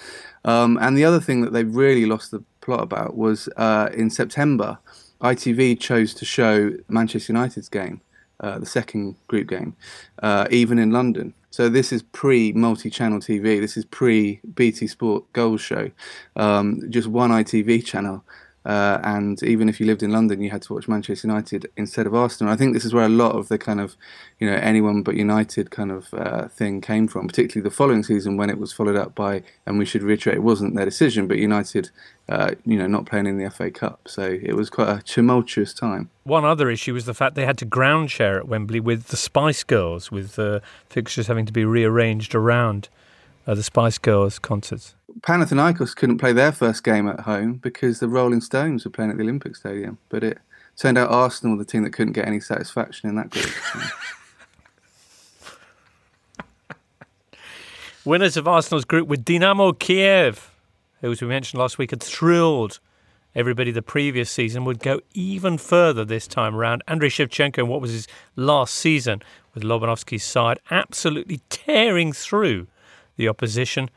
[0.44, 4.10] Um, and the other thing that they really lost the plot about was uh, in
[4.10, 4.78] September,
[5.20, 8.00] ITV chose to show Manchester United's game,
[8.40, 9.76] uh, the second group game,
[10.22, 11.34] uh, even in London.
[11.50, 13.60] So this is pre multi-channel TV.
[13.60, 15.90] This is pre BT Sport Goals show.
[16.34, 18.24] Um, just one ITV channel.
[18.64, 22.06] Uh, and even if you lived in London, you had to watch Manchester United instead
[22.06, 22.52] of Arsenal.
[22.52, 23.94] I think this is where a lot of the kind of,
[24.38, 28.36] you know, anyone but United kind of uh, thing came from, particularly the following season
[28.36, 31.36] when it was followed up by, and we should reiterate, it wasn't their decision, but
[31.36, 31.90] United,
[32.28, 34.00] uh, you know, not playing in the FA Cup.
[34.06, 36.08] So it was quite a tumultuous time.
[36.24, 39.18] One other issue was the fact they had to ground share at Wembley with the
[39.18, 42.88] Spice Girls, with uh, fixtures having to be rearranged around
[43.46, 44.94] uh, the Spice Girls concerts.
[45.20, 49.16] Panathinaikos couldn't play their first game at home because the Rolling Stones were playing at
[49.16, 49.98] the Olympic Stadium.
[50.08, 50.38] But it
[50.76, 53.50] turned out Arsenal were the team that couldn't get any satisfaction in that group.
[58.04, 60.50] Winners of Arsenal's group with Dinamo Kiev,
[61.00, 62.80] who, as we mentioned last week, had thrilled
[63.34, 66.82] everybody the previous season, would go even further this time around.
[66.86, 69.22] Andrei Shevchenko, in what was his last season
[69.54, 72.66] with Lobanovsky's side, absolutely tearing through
[73.16, 73.90] the opposition.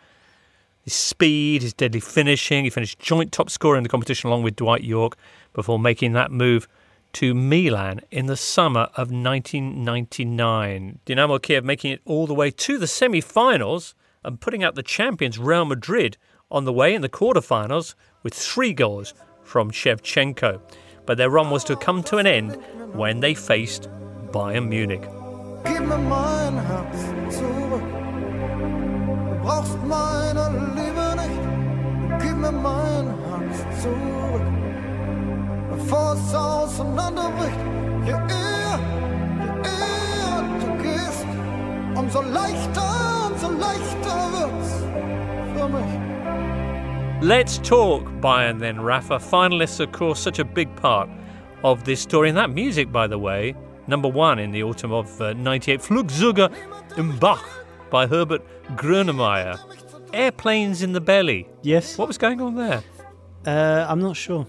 [0.81, 2.63] His speed, his deadly finishing.
[2.63, 5.17] He finished joint top scorer in the competition along with Dwight Yorke
[5.53, 6.67] before making that move
[7.13, 10.99] to Milan in the summer of 1999.
[11.05, 14.83] Dynamo Kiev making it all the way to the semi finals and putting out the
[14.83, 16.17] champions Real Madrid
[16.51, 20.61] on the way in the quarter-finals with three goals from Shevchenko.
[21.05, 22.57] But their run was to come to an end
[22.93, 23.89] when they faced
[24.31, 25.03] Bayern Munich
[42.07, 42.81] umso leichter,
[43.31, 44.85] umso leichter wird's
[45.53, 46.07] für mich.
[47.21, 49.19] Let's talk Bayern then, Rafa.
[49.19, 51.09] Finalists, of course, such a big part
[51.63, 52.29] of this story.
[52.29, 53.55] And that music, by the way,
[53.87, 56.49] number one in the autumn of uh, 98, Flugzeuge
[56.97, 57.43] im Bauch
[57.89, 58.41] by Herbert
[58.75, 59.59] Grönemeyer.
[60.13, 61.47] Airplanes in the belly.
[61.63, 61.97] Yes.
[61.97, 62.83] What was going on there?
[63.45, 64.47] Uh, I'm not sure.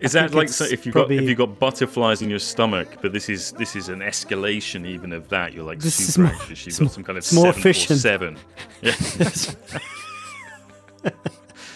[0.00, 2.98] Is I that like so if you got if you got butterflies in your stomach?
[3.00, 5.52] But this is this is an escalation even of that.
[5.52, 6.66] You're like this super anxious.
[6.66, 8.00] You've got some kind of more seven efficient.
[8.00, 8.36] seven.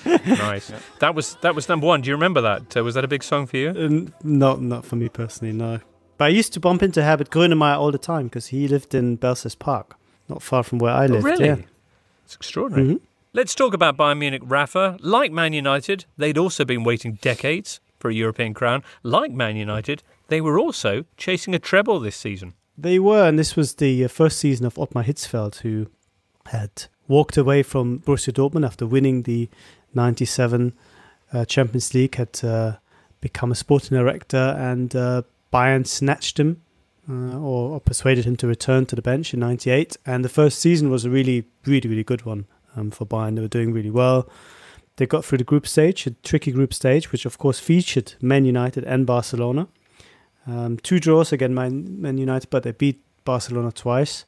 [0.06, 0.16] Yeah.
[0.26, 0.72] nice.
[1.00, 2.00] That was that was number one.
[2.00, 2.74] Do you remember that?
[2.76, 3.70] Uh, was that a big song for you?
[3.70, 5.80] Uh, not not for me personally, no.
[6.16, 9.16] But I used to bump into Herbert Grönemeyer all the time because he lived in
[9.16, 9.96] Belsize Park
[10.28, 11.24] not far from where I live.
[11.24, 11.46] Oh, really?
[11.46, 11.56] Yeah.
[12.24, 12.86] It's extraordinary.
[12.86, 13.04] Mm-hmm.
[13.32, 14.98] Let's talk about Bayern Munich, Rafa.
[15.00, 18.82] Like Man United, they'd also been waiting decades for a European crown.
[19.02, 22.54] Like Man United, they were also chasing a treble this season.
[22.76, 25.88] They were, and this was the uh, first season of Ottmar Hitzfeld, who
[26.46, 29.48] had walked away from Borussia Dortmund after winning the
[29.94, 30.72] 97
[31.32, 32.76] uh, Champions League, had uh,
[33.20, 36.62] become a sporting director, and uh, Bayern snatched him
[37.10, 39.96] uh, or, or, persuaded him to return to the bench in '98.
[40.04, 43.36] And the first season was a really, really, really good one um, for Bayern.
[43.36, 44.28] They were doing really well.
[44.96, 48.44] They got through the group stage, a tricky group stage, which of course featured Man
[48.44, 49.68] United and Barcelona.
[50.46, 54.24] Um, two draws against Man, Man, United, but they beat Barcelona twice.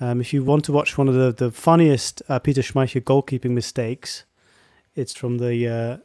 [0.00, 3.52] Um, if you want to watch one of the, the funniest uh, Peter Schmeichel goalkeeping
[3.52, 4.24] mistakes,
[4.94, 5.96] it's from the uh,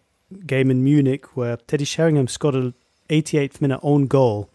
[0.45, 2.73] game in Munich where Teddy Sheringham scored an
[3.09, 4.49] 88th minute own goal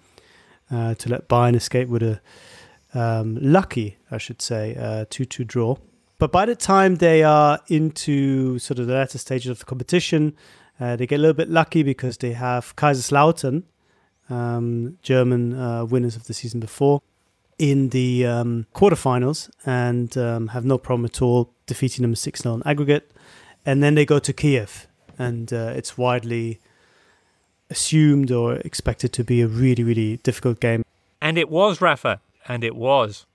[0.70, 2.20] uh, to let Bayern escape with a
[2.94, 5.76] um, lucky, I should say, uh, 2 2 draw.
[6.18, 10.36] But by the time they are into sort of the latter stages of the competition,
[10.78, 13.62] uh, they get a little bit lucky because they have Kaiserslautern,
[14.28, 17.00] um, German uh, winners of the season before,
[17.58, 22.54] in the um, quarterfinals and um, have no problem at all defeating them 6 0
[22.54, 23.10] on aggregate.
[23.64, 24.86] And then they go to Kiev,
[25.18, 26.60] and uh, it's widely
[27.70, 30.84] assumed or expected to be a really, really difficult game.
[31.20, 32.20] And it was, Rafa.
[32.48, 33.26] And it was.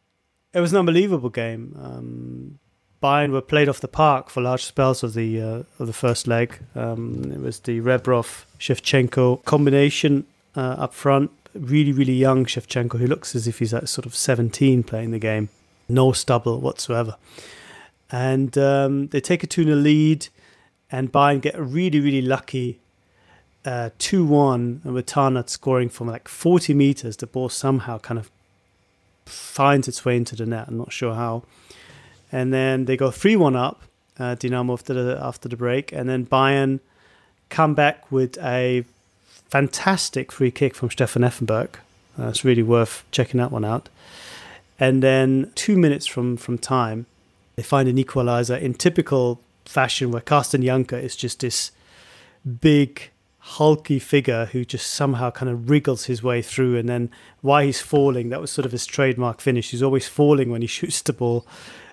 [0.53, 1.75] It was an unbelievable game.
[1.81, 2.59] Um,
[3.03, 6.27] Bayern were played off the park for large spells of the uh, of the first
[6.27, 6.59] leg.
[6.75, 11.31] Um, it was the Rebrov Shevchenko combination uh, up front.
[11.53, 15.19] Really, really young Shevchenko, who looks as if he's at sort of 17 playing the
[15.19, 15.49] game.
[15.87, 17.15] No stubble whatsoever.
[18.11, 20.27] and um, they take a 2 0 lead,
[20.91, 22.79] and Bayern get really, really lucky.
[23.65, 28.19] Uh, 2 1, and with Tarnat scoring from like 40 meters, the ball somehow kind
[28.19, 28.29] of
[29.25, 30.67] finds its way into the net.
[30.67, 31.43] I'm not sure how.
[32.31, 33.81] And then they go 3 1 up,
[34.19, 36.79] uh, Dynamo after the, after the break, and then Bayern
[37.49, 38.85] come back with a
[39.49, 41.75] fantastic free kick from Stefan Effenberg.
[42.19, 43.89] Uh, it's really worth checking that one out.
[44.79, 47.05] And then two minutes from, from time,
[47.55, 51.71] they find an equalizer in typical fashion where Carsten Jancker is just this
[52.61, 53.09] big,
[53.47, 56.77] hulky figure who just somehow kind of wriggles his way through.
[56.77, 59.69] And then why he's falling, that was sort of his trademark finish.
[59.69, 61.45] He's always falling when he shoots the ball,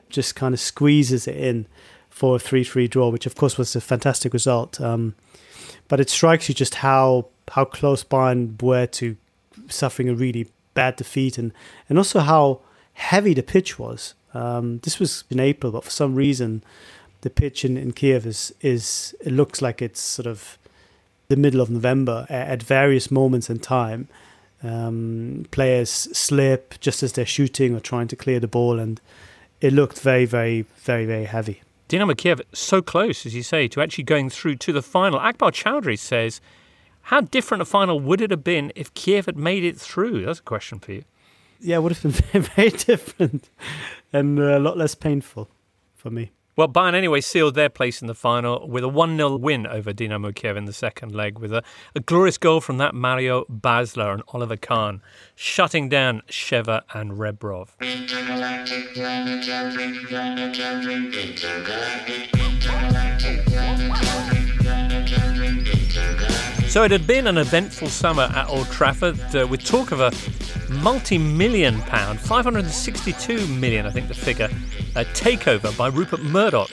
[0.09, 1.67] just kind of squeezes it in
[2.09, 4.81] for a 3 3 draw, which of course was a fantastic result.
[4.81, 5.15] Um,
[5.89, 9.17] but it strikes you just how how close Bayern were to
[9.69, 11.53] suffering a really bad defeat and,
[11.89, 12.61] and also how
[12.95, 14.15] heavy the pitch was.
[14.33, 16.63] Um, this was in April, but for some reason,
[17.21, 20.57] the pitch in, in Kiev is is it looks like it's sort of
[21.33, 24.09] the middle of November at, various moments in time.
[24.63, 29.01] Um, players slip just as they're shooting or trying to clear the ball, and
[29.61, 31.63] it looked very, very, very, very heavy.
[31.89, 35.19] Dynamo Kiev so close, as you say, to actually going through to the final.
[35.19, 36.41] Akbar Chowdhury says,
[37.11, 40.39] "How different a final would it have been if Kiev had made it through?" That's
[40.39, 41.05] a question for you
[41.63, 43.49] yeah, it would have been very, very different
[44.13, 45.49] and a lot less painful
[45.95, 46.33] for me.
[46.55, 49.95] Well, Bayern anyway sealed their place in the final with a 1 0 win over
[49.95, 51.63] Dynamo Kiev in the second leg with a,
[51.95, 55.01] a, glorious goal from that Mario Basler and Oliver Kahn,
[55.35, 57.69] shutting down Sheva and Rebrov.
[66.73, 70.11] So it had been an eventful summer at Old Trafford uh, with talk of a
[70.81, 74.49] multi million pound, 562 million, I think the figure,
[74.97, 76.71] uh, takeover by Rupert Murdoch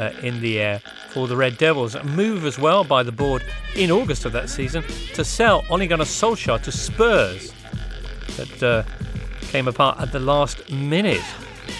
[0.00, 0.80] uh, in the air
[1.10, 1.94] for the Red Devils.
[1.94, 3.44] A move as well by the board
[3.76, 4.82] in August of that season
[5.14, 7.52] to sell Ole Gunnar Solskjaer to Spurs.
[8.36, 8.82] That uh,
[9.42, 11.22] came apart at the last minute.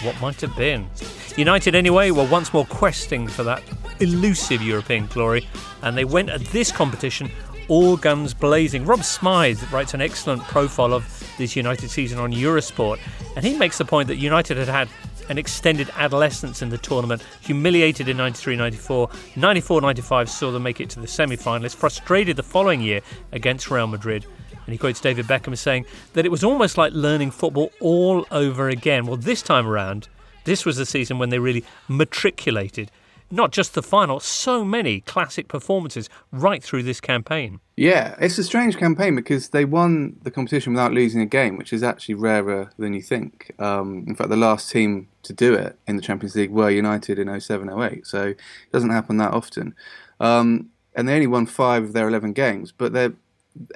[0.05, 0.88] What might have been?
[1.37, 3.64] United, anyway, were once more questing for that
[4.00, 5.48] elusive European glory,
[5.83, 7.31] and they went at this competition
[7.68, 8.85] all guns blazing.
[8.85, 11.05] Rob Smythe writes an excellent profile of
[11.38, 12.98] this United season on Eurosport,
[13.37, 14.88] and he makes the point that United had had
[15.29, 19.11] an extended adolescence in the tournament, humiliated in 93 94.
[19.37, 23.00] 94 95 saw them make it to the semi finalists, frustrated the following year
[23.33, 24.26] against Real Madrid.
[24.50, 28.26] And he quotes David Beckham as saying that it was almost like learning football all
[28.31, 29.07] over again.
[29.07, 30.09] Well, this time around,
[30.44, 32.90] this was the season when they really matriculated
[33.30, 37.60] not just the final, so many classic performances right through this campaign.
[37.76, 41.72] Yeah, it's a strange campaign because they won the competition without losing a game, which
[41.72, 43.52] is actually rarer than you think.
[43.58, 47.18] Um, in fact, the last team to do it in the Champions League were United
[47.18, 48.38] in 07 08, so it
[48.72, 49.74] doesn't happen that often.
[50.20, 53.12] Um, and they only won five of their 11 games, but they're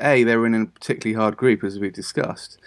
[0.00, 2.58] a they were in a particularly hard group as we've discussed,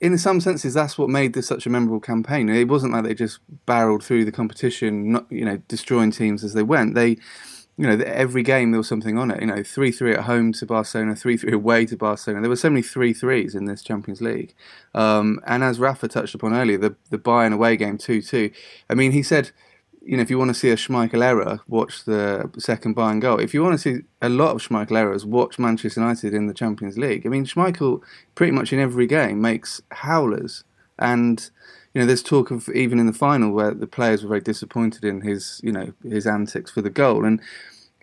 [0.00, 2.48] in some senses, that's what made this such a memorable campaign.
[2.48, 6.54] It wasn't like they just barreled through the competition, not, you know, destroying teams as
[6.54, 6.94] they went.
[6.94, 7.18] They,
[7.76, 9.40] you know, every game there was something on it.
[9.40, 12.40] You know, three three at home to Barcelona, three three away to Barcelona.
[12.40, 14.54] There were so many three threes in this Champions League.
[14.94, 18.50] Um, and as Rafa touched upon earlier, the the Bayern away game two two.
[18.88, 19.50] I mean, he said
[20.02, 23.38] you know, if you want to see a Schmeichel error, watch the second Bayern goal.
[23.38, 26.54] If you want to see a lot of Schmeichel errors, watch Manchester United in the
[26.54, 27.26] Champions League.
[27.26, 28.02] I mean, Schmeichel
[28.34, 30.64] pretty much in every game makes howlers,
[30.98, 31.50] and
[31.92, 35.04] you know, there's talk of even in the final where the players were very disappointed
[35.04, 37.40] in his, you know, his antics for the goal, and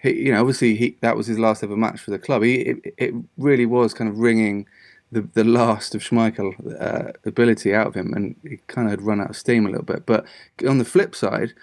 [0.01, 2.43] he, you know, obviously he that was his last ever match for the club.
[2.43, 4.67] He, it, it really was kind of ringing
[5.11, 9.01] the the last of Schmeichel uh, ability out of him, and he kind of had
[9.01, 10.05] run out of steam a little bit.
[10.05, 10.25] But
[10.67, 11.53] on the flip side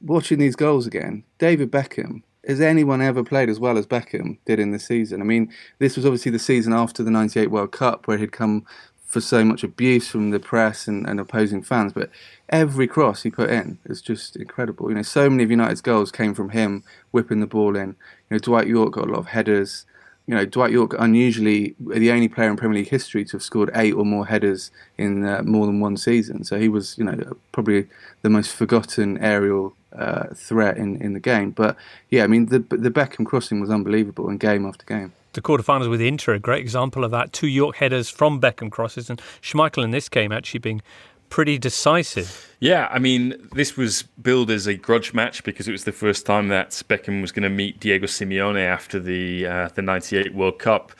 [0.00, 4.58] watching these goals again, David Beckham, has anyone ever played as well as Beckham did
[4.58, 5.20] in this season?
[5.20, 8.64] I mean, this was obviously the season after the 98 World Cup where he'd come
[9.10, 12.10] for so much abuse from the press and, and opposing fans, but
[12.48, 14.88] every cross he put in is just incredible.
[14.88, 17.88] You know, so many of United's goals came from him whipping the ball in.
[17.88, 17.96] You
[18.36, 19.84] know, Dwight Yorke got a lot of headers.
[20.28, 23.72] You know, Dwight Yorke, unusually the only player in Premier League history to have scored
[23.74, 26.44] eight or more headers in uh, more than one season.
[26.44, 27.88] So he was, you know, probably
[28.22, 31.50] the most forgotten aerial uh, threat in, in the game.
[31.50, 31.76] But
[32.08, 35.12] yeah, I mean, the the Beckham crossing was unbelievable in game after game.
[35.32, 37.32] The quarterfinals with Inter, a great example of that.
[37.32, 40.82] Two Yorke headers from Beckham crosses, and Schmeichel in this game actually being
[41.28, 42.56] pretty decisive.
[42.58, 46.26] Yeah, I mean, this was billed as a grudge match because it was the first
[46.26, 50.58] time that Beckham was going to meet Diego Simeone after the uh, the '98 World
[50.58, 50.92] Cup,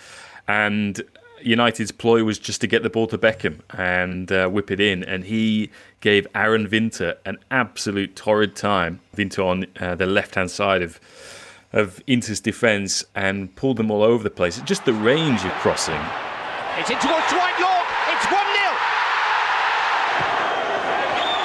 [0.46, 1.02] and
[1.42, 5.02] United's ploy was just to get the ball to Beckham and uh, whip it in,
[5.04, 5.70] and he
[6.00, 9.00] gave Aron Winter an absolute torrid time.
[9.16, 11.00] Winter on uh, the left-hand side of
[11.72, 14.60] of Inter's defence and pulled them all over the place.
[14.62, 16.00] Just the range of crossing.
[16.78, 17.90] It's in towards Dwight Yorke.
[18.10, 18.74] It's 1 0.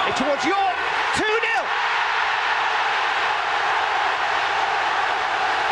[0.09, 0.79] It's towards Yorke.
[1.17, 1.61] 2 0.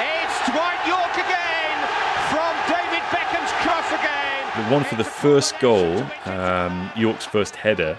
[0.06, 1.78] It's Dwight Yorke again
[2.30, 4.42] from David Beckham's cross again.
[4.54, 7.96] The one for the first goal, um, Yorke's first header.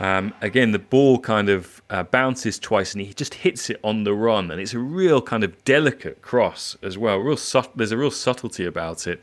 [0.00, 4.02] Um, again, the ball kind of uh, bounces twice and he just hits it on
[4.02, 7.18] the run, and it's a real kind of delicate cross as well.
[7.18, 7.38] Real
[7.76, 9.22] there's a real subtlety about it.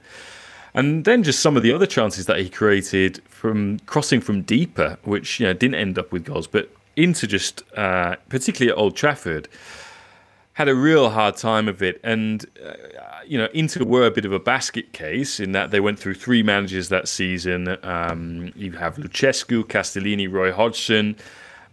[0.74, 4.98] And then just some of the other chances that he created from crossing from deeper,
[5.04, 8.96] which you know didn't end up with goals, but Inter just uh, particularly at Old
[8.96, 9.50] Trafford
[10.58, 12.00] had a real hard time of it.
[12.04, 12.74] And, uh,
[13.28, 16.16] you know, Inter were a bit of a basket case in that they went through
[16.16, 17.78] three managers that season.
[17.84, 21.16] Um, you have Lucescu, Castellini, Roy Hodgson.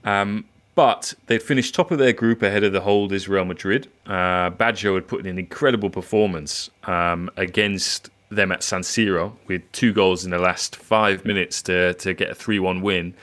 [0.05, 0.45] Um,
[0.75, 3.89] but they'd finished top of their group ahead of the holders, Real Madrid.
[4.07, 9.63] Uh, Baggio had put in an incredible performance um, against them at San Siro with
[9.73, 13.15] two goals in the last five minutes to, to get a 3 1 win.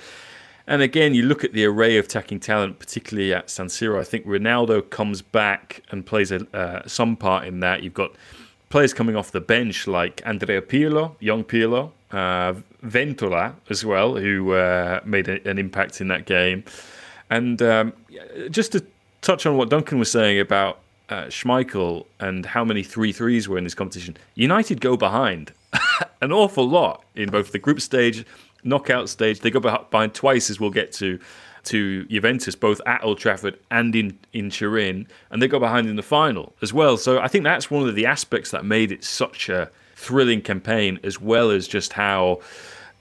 [0.68, 4.00] And again, you look at the array of attacking talent, particularly at San Siro.
[4.00, 7.84] I think Ronaldo comes back and plays a, uh, some part in that.
[7.84, 8.12] You've got
[8.70, 12.54] players coming off the bench like Andrea Pirlo, young Pirlo, uh,
[12.84, 16.64] Ventola as well, who uh, made a, an impact in that game.
[17.30, 17.94] And um,
[18.50, 18.86] just to
[19.22, 23.58] touch on what Duncan was saying about uh, Schmeichel and how many three threes were
[23.58, 25.54] in this competition, United go behind
[26.22, 28.26] an awful lot in both the group stage
[28.64, 29.40] knockout stage.
[29.40, 31.20] They go behind twice, as we'll get to,
[31.66, 35.96] to Juventus, both at Old Trafford and in, in Turin, and they go behind in
[35.96, 36.98] the final as well.
[36.98, 41.00] So I think that's one of the aspects that made it such a thrilling campaign,
[41.04, 42.42] as well as just how.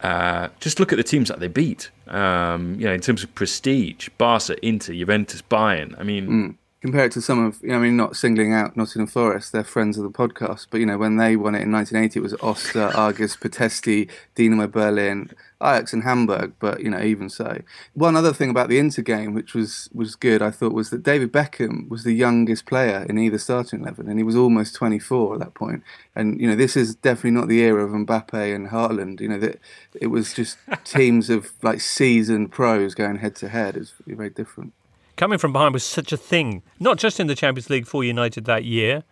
[0.02, 1.90] Uh, just look at the teams that they beat.
[2.08, 5.94] Um, you know, in terms of prestige, Barca, Inter, Juventus, Bayern.
[5.98, 8.76] I mean, mm compare it to some of, you know, I mean, not singling out
[8.76, 11.72] Nottingham Forest, they're friends of the podcast, but, you know, when they won it in
[11.72, 17.28] 1980, it was Oster, Argeș, Pitești, Dinamo Berlin, Ajax and Hamburg, but, you know, even
[17.28, 17.60] so.
[17.92, 21.02] One other thing about the Inter game, which was, was good, I thought, was that
[21.02, 25.34] David Beckham was the youngest player in either starting 11, and he was almost 24
[25.34, 25.82] at that point.
[26.16, 29.38] And, you know, this is definitely not the era of Mbappe and Haaland, you know,
[29.38, 29.60] that
[30.00, 33.76] it was just teams of, like, seasoned pros going head to head.
[33.76, 34.72] It's very different
[35.20, 38.46] coming from behind was such a thing, not just in the Champions League for United
[38.46, 39.04] that year.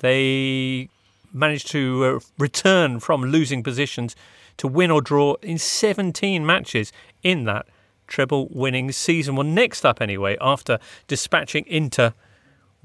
[0.00, 0.90] They
[1.32, 4.14] managed to uh, return from losing positions
[4.58, 6.92] to win or draw in 17 matches
[7.22, 7.68] in that
[8.06, 9.34] treble winning season.
[9.34, 10.78] Well, next up, anyway, after
[11.08, 12.12] dispatching Inter,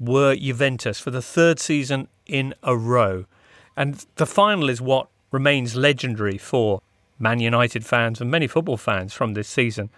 [0.00, 3.26] were Juventus for the third season in a row.
[3.76, 6.80] And the final is what remains legendary for
[7.18, 9.90] Man United fans and many football fans from this season.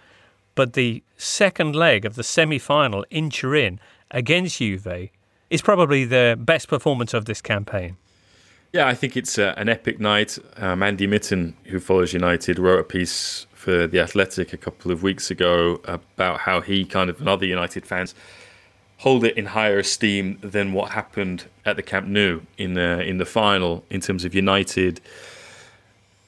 [0.55, 3.79] But the second leg of the semi final in Turin
[4.11, 5.09] against Juve
[5.49, 7.97] is probably the best performance of this campaign.
[8.73, 10.37] Yeah, I think it's uh, an epic night.
[10.57, 15.01] Um, Andy Mitten, who follows United, wrote a piece for The Athletic a couple of
[15.01, 18.13] weeks ago about how he kind of and other United fans
[18.97, 23.17] hold it in higher esteem than what happened at the Camp Nou in the in
[23.17, 25.01] the final in terms of United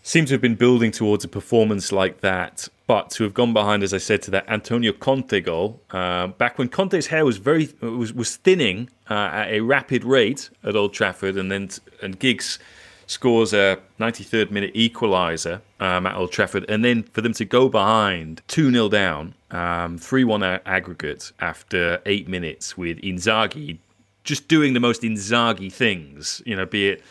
[0.04, 3.84] seem to have been building towards a performance like that but to have gone behind,
[3.84, 7.70] as I said, to that Antonio Conte goal, uh, back when Conte's hair was very
[7.82, 11.70] was was thinning uh, at a rapid rate at Old Trafford, and then
[12.02, 12.60] and Giggs
[13.06, 17.70] scores a 93rd minute equaliser um, at Old Trafford, and then for them to go
[17.70, 23.80] behind 2 0 down, um, 3 1 aggregate after eight minutes with Inzaghi
[24.28, 27.04] just doing the most Inzaghi things, you know, be it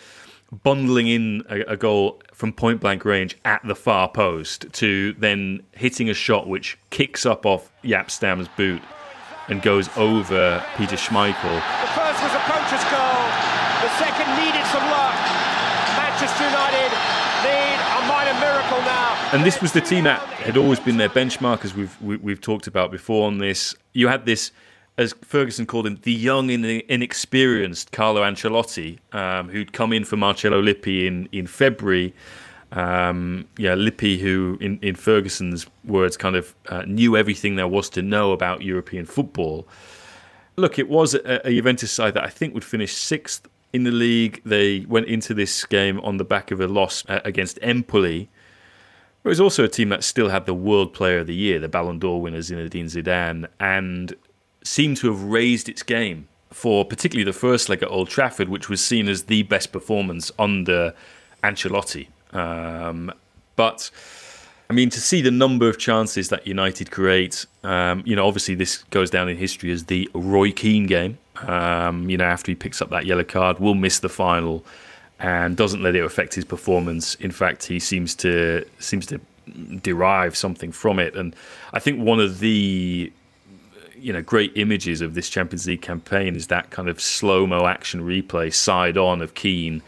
[0.62, 5.62] bundling in a, a, goal from point blank range at the far post to then
[5.72, 8.82] hitting a shot which kicks up off Jaap Stam's boot
[9.48, 11.56] and goes over Peter Schmeichel.
[11.80, 13.24] The first was a poacher's goal.
[13.80, 15.16] The second needed some luck.
[15.96, 16.92] Manchester United
[17.40, 19.16] need a minor miracle now.
[19.32, 22.22] And this was the team that had always been their benchmark, as we've we, have
[22.22, 23.74] we have talked about before on this.
[23.94, 24.52] You had this
[24.98, 30.16] as Ferguson called him, the young and inexperienced Carlo Ancelotti, um, who'd come in for
[30.16, 32.14] Marcello Lippi in, in February.
[32.72, 37.90] Um, yeah, Lippi, who, in, in Ferguson's words, kind of uh, knew everything there was
[37.90, 39.68] to know about European football.
[40.56, 43.90] Look, it was a, a Juventus side that I think would finish sixth in the
[43.90, 44.40] league.
[44.44, 48.30] They went into this game on the back of a loss uh, against Empoli.
[49.24, 51.68] It was also a team that still had the World Player of the Year, the
[51.68, 54.14] Ballon d'Or winner Zinedine Zidane, and
[54.66, 58.68] seemed to have raised its game for particularly the first leg at Old Trafford, which
[58.68, 60.94] was seen as the best performance under
[61.42, 62.08] Ancelotti.
[62.32, 63.12] Um,
[63.56, 63.90] but
[64.68, 68.54] I mean, to see the number of chances that United create, um, you know, obviously
[68.54, 71.18] this goes down in history as the Roy Keane game.
[71.42, 74.64] Um, you know, after he picks up that yellow card, will miss the final
[75.18, 77.14] and doesn't let it affect his performance.
[77.16, 79.20] In fact, he seems to seems to
[79.82, 81.14] derive something from it.
[81.14, 81.36] And
[81.72, 83.12] I think one of the
[84.06, 87.66] you know great images of this Champions League campaign is that kind of slow mo
[87.66, 89.82] action replay side on of Keane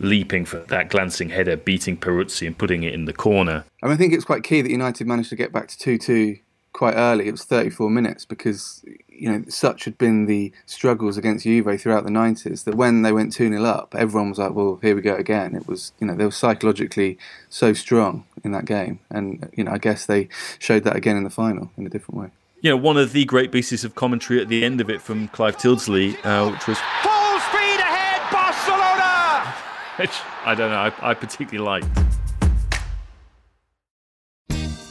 [0.00, 3.64] leaping for that glancing header, beating Peruzzi and putting it in the corner.
[3.82, 5.98] I, mean, I think it's quite key that United managed to get back to two
[5.98, 6.38] two
[6.72, 7.28] quite early.
[7.28, 12.04] It was 34 minutes because you know such had been the struggles against Juve throughout
[12.04, 15.02] the 90s that when they went 2 0 up, everyone was like, "Well, here we
[15.02, 17.18] go again." It was you know they were psychologically
[17.50, 21.24] so strong in that game, and you know I guess they showed that again in
[21.24, 22.30] the final in a different way.
[22.60, 25.28] You know, one of the great pieces of commentary at the end of it from
[25.28, 29.54] Clive Tyldesley, uh, which was full speed ahead, Barcelona,
[29.96, 30.10] which
[30.44, 31.86] I don't know, I, I particularly liked.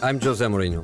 [0.02, 0.82] I'm Jose Mourinho.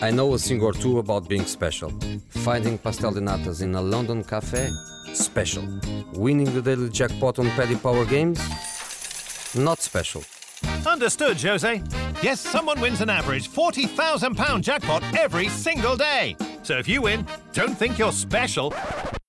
[0.00, 1.90] I know a thing or two about being special.
[2.28, 4.70] Finding pastel de natas in a London cafe?
[5.12, 5.64] Special.
[6.12, 8.38] Winning the daily jackpot on Paddy Power games?
[9.56, 10.22] Not special.
[10.86, 11.82] Understood, Jose.
[12.22, 16.36] Yes, someone wins an average £40,000 jackpot every single day.
[16.62, 18.72] So if you win, don't think you're special.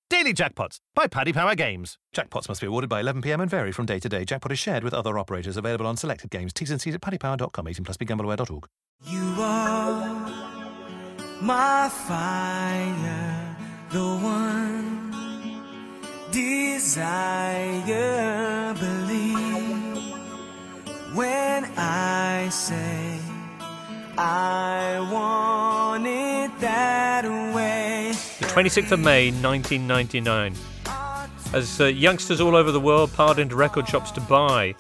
[0.10, 1.98] Daily Jackpots by Paddy Power Games.
[2.14, 4.26] Jackpots must be awarded by 11pm and vary from day to day.
[4.26, 6.52] Jackpot is shared with other operators available on selected games.
[6.52, 7.68] T's and C's at paddypower.com.
[7.68, 8.68] 18 plus BeGambleAware.org.
[9.06, 10.30] You are
[11.42, 13.56] my fire,
[13.90, 15.12] the one
[16.32, 17.82] desire,
[28.52, 30.54] 26th of May 1999.
[31.54, 34.76] As uh, youngsters all over the world piled into record shops to buy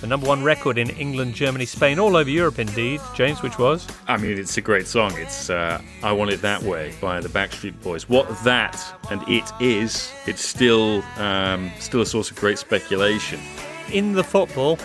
[0.00, 3.00] the number one record in England, Germany, Spain, all over Europe, indeed.
[3.14, 3.86] James, which was?
[4.08, 5.12] I mean, it's a great song.
[5.18, 8.08] It's uh, "I Want It That Way" by the Backstreet Boys.
[8.08, 8.76] What that
[9.08, 13.38] and it is, it's still um, still a source of great speculation.
[13.92, 14.80] In the football,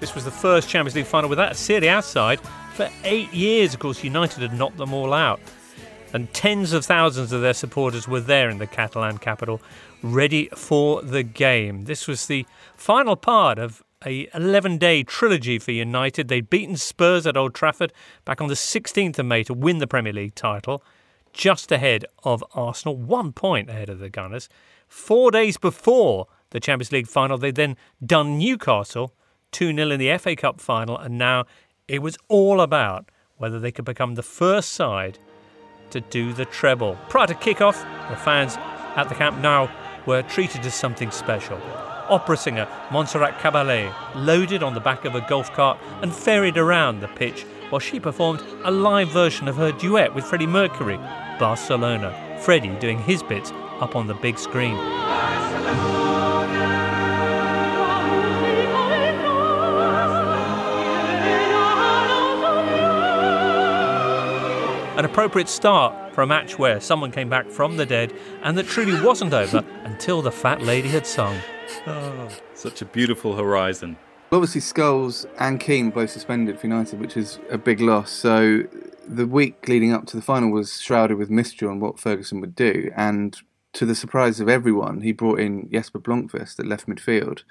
[0.00, 2.40] this was the first Champions League final without a Serie A side
[2.72, 3.74] for eight years.
[3.74, 5.38] Of course, United had knocked them all out,
[6.12, 9.60] and tens of thousands of their supporters were there in the Catalan capital,
[10.02, 11.84] ready for the game.
[11.84, 12.46] This was the
[12.76, 16.28] final part of a 11 day trilogy for United.
[16.28, 17.92] They'd beaten Spurs at Old Trafford
[18.24, 20.82] back on the 16th of May to win the Premier League title,
[21.32, 24.48] just ahead of Arsenal, one point ahead of the Gunners.
[24.86, 29.12] Four days before the Champions League final, they'd then done Newcastle
[29.52, 31.44] 2 0 in the FA Cup final, and now
[31.86, 35.18] it was all about whether they could become the first side
[35.90, 36.96] to do the treble.
[37.08, 38.56] Prior to kick-off, the fans
[38.96, 39.68] at the Camp Nou
[40.06, 41.60] were treated to something special
[42.08, 47.00] opera singer Montserrat Caballé loaded on the back of a golf cart and ferried around
[47.00, 50.96] the pitch while she performed a live version of her duet with Freddie Mercury,
[51.38, 52.38] Barcelona.
[52.40, 54.76] Freddie doing his bits up on the big screen.
[64.98, 68.66] An appropriate start for a match where someone came back from the dead and that
[68.66, 71.38] truly wasn't over until the fat lady had sung.
[71.86, 73.96] Oh, such a beautiful horizon.
[74.32, 78.10] Obviously, Scholes and Keane both suspended for United, which is a big loss.
[78.10, 78.64] So
[79.06, 82.56] the week leading up to the final was shrouded with mystery on what Ferguson would
[82.56, 82.90] do.
[82.96, 83.36] And
[83.74, 87.44] to the surprise of everyone, he brought in Jesper Blomqvist at left midfield,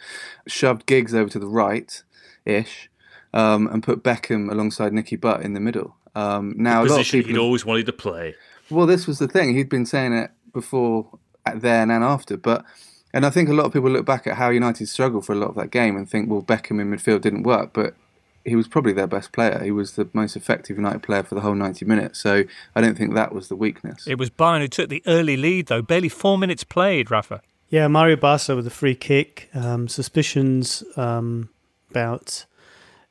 [0.48, 2.04] shoved Giggs over to the right
[2.43, 2.89] ish,
[3.34, 5.95] um, and put Beckham alongside Nicky Butt in the middle.
[6.18, 8.36] Um, now, the a lot of position people he'd always wanted to play.
[8.72, 9.55] Well, this was the thing.
[9.55, 11.20] He'd been saying it before,
[11.55, 12.38] then and after.
[12.38, 12.65] But
[13.13, 15.36] and I think a lot of people look back at how United struggled for a
[15.36, 17.95] lot of that game and think, well, Beckham in midfield didn't work, but
[18.43, 19.61] he was probably their best player.
[19.63, 22.20] He was the most effective United player for the whole 90 minutes.
[22.20, 22.45] So
[22.76, 24.07] I don't think that was the weakness.
[24.07, 25.82] It was Bayern who took the early lead, though.
[25.82, 27.41] Barely four minutes played, Rafa.
[27.70, 29.49] Yeah, Mario Basler with a free kick.
[29.53, 31.49] Um, suspicions um,
[31.91, 32.45] about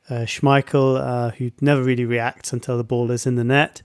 [0.09, 3.81] uh, Schmeichel, uh, who never really reacts until the ball is in the net.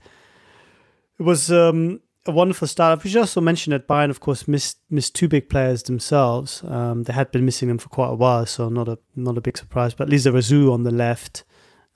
[1.19, 3.03] It was um, a wonderful start.
[3.03, 6.63] We should also mention that Bayern, of course, missed missed two big players themselves.
[6.63, 9.41] Um, they had been missing them for quite a while, so not a not a
[9.41, 9.93] big surprise.
[9.93, 11.43] But Lizarazu on the left,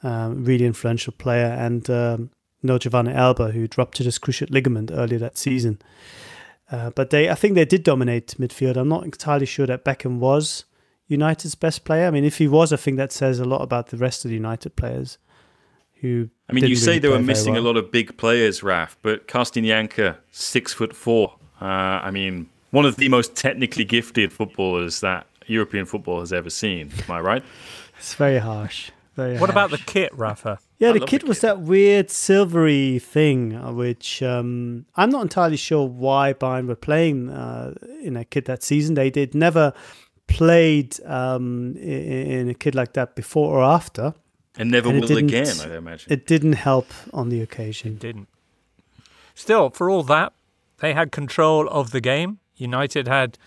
[0.04, 5.20] um, really influential player, and um, no Giovanni Elber, who ruptured his cruciate ligament earlier
[5.20, 5.80] that season.
[6.70, 8.76] Uh, but they, I think they did dominate midfield.
[8.76, 10.66] I'm not entirely sure that Beckham was
[11.08, 12.08] United's best player.
[12.08, 14.30] I mean, if he was, I think that says a lot about the rest of
[14.30, 15.18] the United players
[16.02, 16.30] who.
[16.50, 17.64] I mean, you say really they were missing well.
[17.64, 21.36] a lot of big players, Raf, but Carsten Jancker, six foot four.
[21.62, 26.50] Uh, I mean, one of the most technically gifted footballers that European football has ever
[26.50, 26.92] seen.
[27.08, 27.44] Am I right?
[27.98, 28.92] It's very harsh.
[29.16, 30.60] Very What about the kit, Rafa?
[30.78, 35.24] Yeah, I the kit the was that weird silvery thing, uh, which um, I'm not
[35.24, 38.94] entirely sure why Bayern were playing uh, in a kit that season.
[38.94, 39.74] They did never
[40.28, 44.14] played um, in, in a kid like that before or after.
[44.58, 46.12] And never And it will didn't- again, I imagine.
[46.12, 47.98] It didn't help on the occasion.
[47.98, 48.28] Didn't.
[49.36, 50.34] Still, for all that,
[50.80, 52.40] they had control of the game.
[52.56, 53.38] United had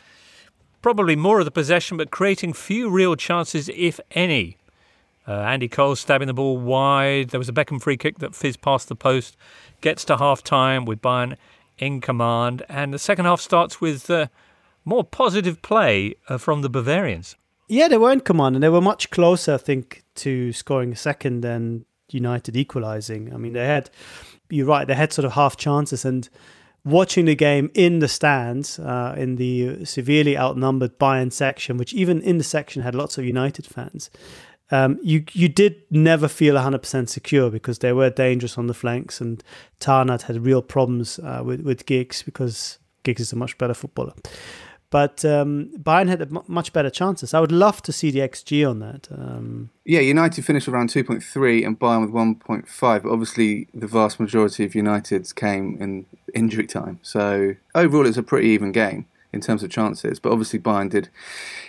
[0.82, 4.56] probably more of the possession, but creating few real chances, if any.
[5.28, 7.30] Uh, Andy Cole stabbing the ball wide.
[7.30, 9.36] There was a Beckham free kick that fizzed past the post.
[9.80, 11.36] Gets to half time with Bayern
[11.78, 12.62] in command.
[12.68, 14.26] And the second half starts with uh,
[14.84, 17.36] more positive play uh, from the Bavarians.
[17.68, 20.96] Yeah, they were in command, and they were much closer, I think, to scoring a
[20.96, 23.32] second than United equalising.
[23.32, 23.90] I mean, they had,
[24.48, 26.28] you're right, they had sort of half chances, and
[26.84, 32.20] watching the game in the stands, uh, in the severely outnumbered Bayern section, which even
[32.22, 34.10] in the section had lots of United fans,
[34.72, 39.20] um, you you did never feel 100% secure because they were dangerous on the flanks,
[39.20, 39.42] and
[39.80, 44.14] Tarnat had real problems uh, with, with Giggs because Giggs is a much better footballer.
[44.90, 47.32] But um, Bayern had a much better chances.
[47.32, 49.08] I would love to see the XG on that.
[49.10, 53.02] Um, Yeah, United finished around 2.3 and Bayern with 1.5.
[53.02, 56.98] But obviously, the vast majority of United's came in injury time.
[57.02, 60.18] So overall, it's a pretty even game in terms of chances.
[60.18, 61.08] But obviously, Bayern did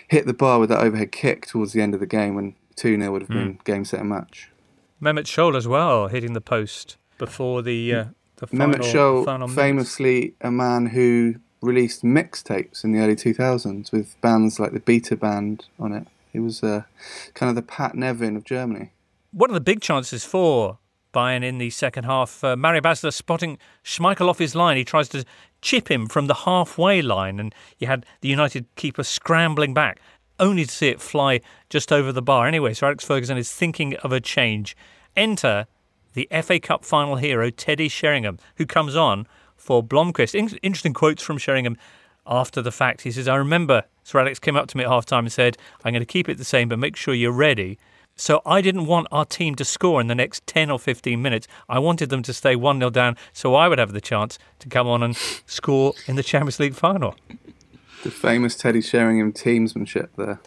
[0.08, 2.98] hit the bar with that overhead kick towards the end of the game when 2
[2.98, 4.50] 0 would have been game, set, and match.
[5.00, 8.06] Mehmet Scholl as well, hitting the post before the, uh,
[8.38, 13.92] the final, Mehmet Scholl, final famously a man who released mixtapes in the early 2000s
[13.92, 16.08] with bands like the Beta Band on it.
[16.34, 16.84] He was uh,
[17.34, 18.92] kind of the Pat Nevin of Germany.
[19.32, 20.80] one of the big chances for
[21.14, 22.44] Bayern in the second half.
[22.44, 24.78] Uh, Mario Basler spotting Schmeichel off his line.
[24.78, 25.26] He tries to
[25.62, 30.00] chip him from the halfway line, and you had the United keeper scrambling back,
[30.40, 32.48] only to see it fly just over the bar.
[32.48, 34.76] Anyway, so Alex Ferguson is thinking of a change.
[35.16, 35.68] Enter
[36.14, 39.28] the FA Cup final hero, Teddy Sheringham, who comes on
[39.62, 40.36] for Blomqvist.
[40.36, 41.78] In- interesting quotes from Sheringham
[42.26, 43.02] after the fact.
[43.02, 45.58] He says, I remember Sir Alex came up to me at half time and said,
[45.84, 47.78] I'm going to keep it the same, but make sure you're ready.
[48.16, 51.48] So I didn't want our team to score in the next 10 or 15 minutes.
[51.70, 54.70] I wanted them to stay 1 0 down so I would have the chance to
[54.70, 57.16] come on and score in the Champions League final.
[58.04, 60.40] The famous Teddy Sheringham teamsmanship there.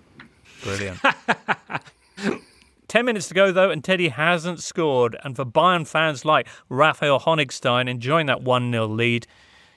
[0.62, 1.01] Brilliant.
[2.95, 5.17] 10 minutes to go, though, and Teddy hasn't scored.
[5.25, 9.27] And for Bayern fans like Raphael Honigstein enjoying that 1 0 lead,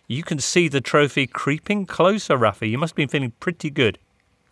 [0.07, 2.67] you can see the trophy creeping closer, Rafa.
[2.67, 3.97] You must have been feeling pretty good.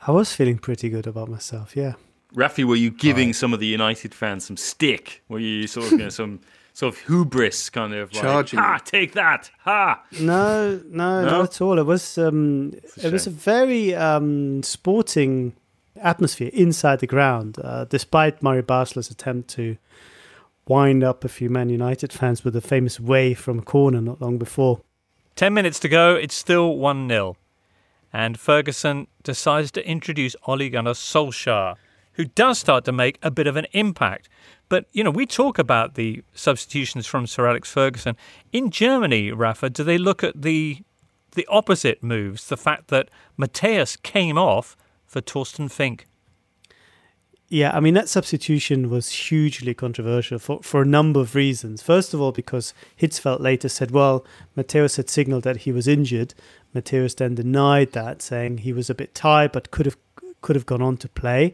[0.08, 1.94] I was feeling pretty good about myself, yeah.
[2.34, 5.22] Rafi, were you giving some of the United fans some stick?
[5.30, 6.40] Were you sort of you know, some
[6.74, 8.82] sort of hubris kind of like, Charging ha, them.
[8.84, 10.02] take that, ha?
[10.20, 11.30] No, no, No?
[11.30, 11.78] not at all.
[11.78, 15.54] It was um, it was a very um, sporting
[16.02, 19.78] atmosphere inside the ground, uh, despite Mario Basler's attempt to
[20.68, 24.22] wind up a few Man United fans with a famous way from a corner not
[24.22, 24.82] long before.
[25.36, 27.38] 10 minutes to go, it's still 1 0.
[28.14, 31.76] And Ferguson decides to introduce Ole Gunnar Solskjaer,
[32.14, 34.30] who does start to make a bit of an impact.
[34.70, 38.16] But, you know, we talk about the substitutions from Sir Alex Ferguson.
[38.54, 40.82] In Germany, Rafa, do they look at the
[41.34, 42.48] the opposite moves?
[42.48, 46.08] The fact that Matthäus came off for Torsten Fink.
[47.48, 51.84] Yeah, I mean that substitution was hugely controversial for, for a number of reasons.
[51.84, 54.26] First of all, because Hitzfeld later said, well,
[54.58, 56.34] Matthäus had signaled that he was injured.
[56.74, 59.98] Matthäus then denied that, saying he was a bit tired but could have
[60.42, 61.54] could have gone on to play.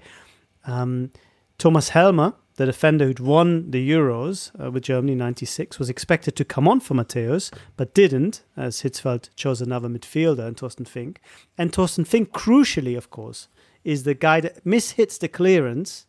[0.66, 1.12] Um,
[1.58, 6.36] Thomas Helmer, the defender who'd won the Euros uh, with Germany in '96, was expected
[6.36, 11.20] to come on for Matthäus, but didn't, as Hitzfeld chose another midfielder and Torsten Fink.
[11.58, 13.48] And Torsten Fink, crucially, of course,
[13.84, 16.06] is the guy that mishits the clearance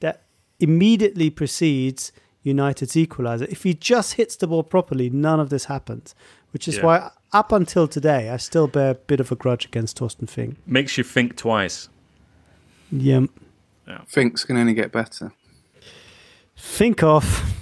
[0.00, 0.22] that
[0.58, 2.12] immediately precedes
[2.42, 3.46] United's equaliser.
[3.48, 6.14] If he just hits the ball properly, none of this happens.
[6.52, 6.84] Which is Yeah.
[6.86, 10.56] why, up until today, I still bear a bit of a grudge against Torsten Fink.
[10.66, 11.88] Makes you think twice.
[12.90, 13.26] Yeah.
[14.06, 15.32] Fink's can only get better.
[16.62, 17.54] Think of.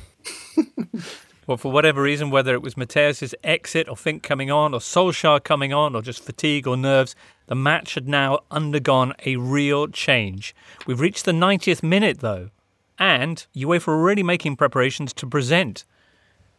[1.46, 5.42] Well, for whatever reason, whether it was Matthäus's exit or Fink coming on or Solskjaer
[5.42, 7.14] coming on or just fatigue or nerves,
[7.46, 10.54] the match had now undergone a real change.
[10.86, 12.50] We've reached the 90th minute, though,
[12.98, 15.86] and UEFA are already making preparations to present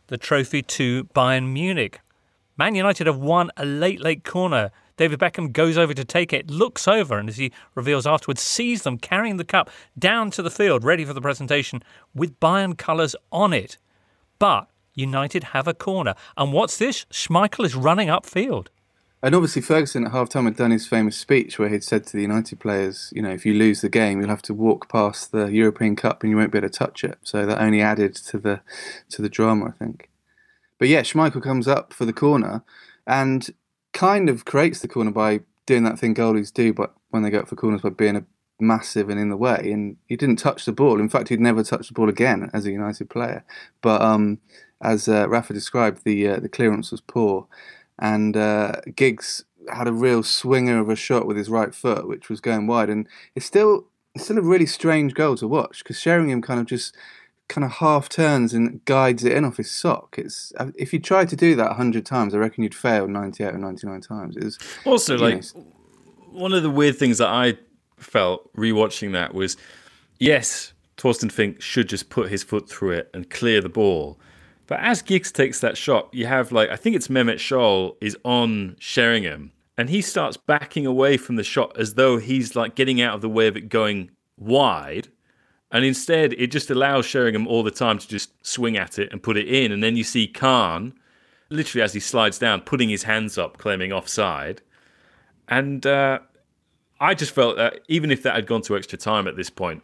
[0.07, 1.99] the trophy to Bayern Munich.
[2.57, 4.71] Man United have won a late, late corner.
[4.99, 8.81] David Beckham goes over to take it, looks over, and as he reveals afterwards, sees
[8.81, 11.81] them carrying the cup down to the field, ready for the presentation,
[12.13, 13.77] with Bayern colours on it.
[14.39, 16.15] But United have a corner.
[16.35, 17.05] And what's this?
[17.05, 18.67] Schmeichel is running upfield.
[19.23, 22.21] And obviously, Ferguson at halftime had done his famous speech where he'd said to the
[22.21, 25.45] United players, you know, if you lose the game, you'll have to walk past the
[25.45, 27.19] European Cup and you won't be able to touch it.
[27.23, 28.59] So that only added to the
[29.11, 30.09] to the drama, I think.
[30.77, 32.65] But yeah, Schmeichel comes up for the corner
[33.07, 33.49] and
[33.93, 37.39] kind of creates the corner by doing that thing goalies do, but when they go
[37.39, 38.25] up for corners by being a
[38.59, 39.71] massive and in the way.
[39.71, 40.99] And he didn't touch the ball.
[40.99, 43.43] In fact, he'd never touched the ball again as a United player.
[43.81, 44.39] But um,
[44.81, 47.47] as uh, Rafa described, the uh, the clearance was poor
[47.99, 52.29] and uh, Giggs had a real swinger of a shot with his right foot, which
[52.29, 53.85] was going wide, and it's still
[54.15, 56.95] it's still a really strange goal to watch because Sheringham kind of just
[57.49, 60.15] kind of half turns and guides it in off his sock.
[60.17, 63.43] It's uh, if you tried to do that hundred times, I reckon you'd fail ninety
[63.43, 64.37] eight or ninety nine times.
[64.37, 65.61] It was also like know,
[66.31, 67.57] one of the weird things that I
[67.97, 69.57] felt rewatching that was
[70.19, 74.19] yes, Torsten Fink should just put his foot through it and clear the ball.
[74.67, 78.15] But as Giggs takes that shot, you have like I think it's Mehmet Scholl is
[78.23, 83.01] on Sheringham, and he starts backing away from the shot as though he's like getting
[83.01, 85.07] out of the way of it going wide.
[85.71, 89.21] And instead, it just allows Sheringham all the time to just swing at it and
[89.21, 89.71] put it in.
[89.71, 90.93] And then you see Kahn,
[91.49, 94.61] literally as he slides down, putting his hands up, claiming offside.
[95.47, 96.19] And uh,
[96.99, 99.83] I just felt that even if that had gone to extra time at this point,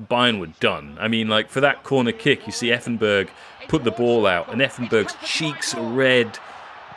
[0.00, 0.96] Bayern were done.
[1.00, 3.28] I mean, like for that corner kick, you see Effenberg
[3.68, 6.38] put the ball out, and Effenberg's cheeks are red.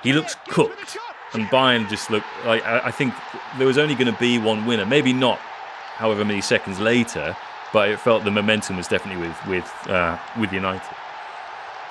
[0.01, 0.97] He looks cooked,
[1.33, 3.13] and Bayern just looked like I, think
[3.57, 4.85] there was only going to be one winner.
[4.85, 7.35] Maybe not, however many seconds later,
[7.75, 10.95] but it felt the momentum was definitely with with uh, with United.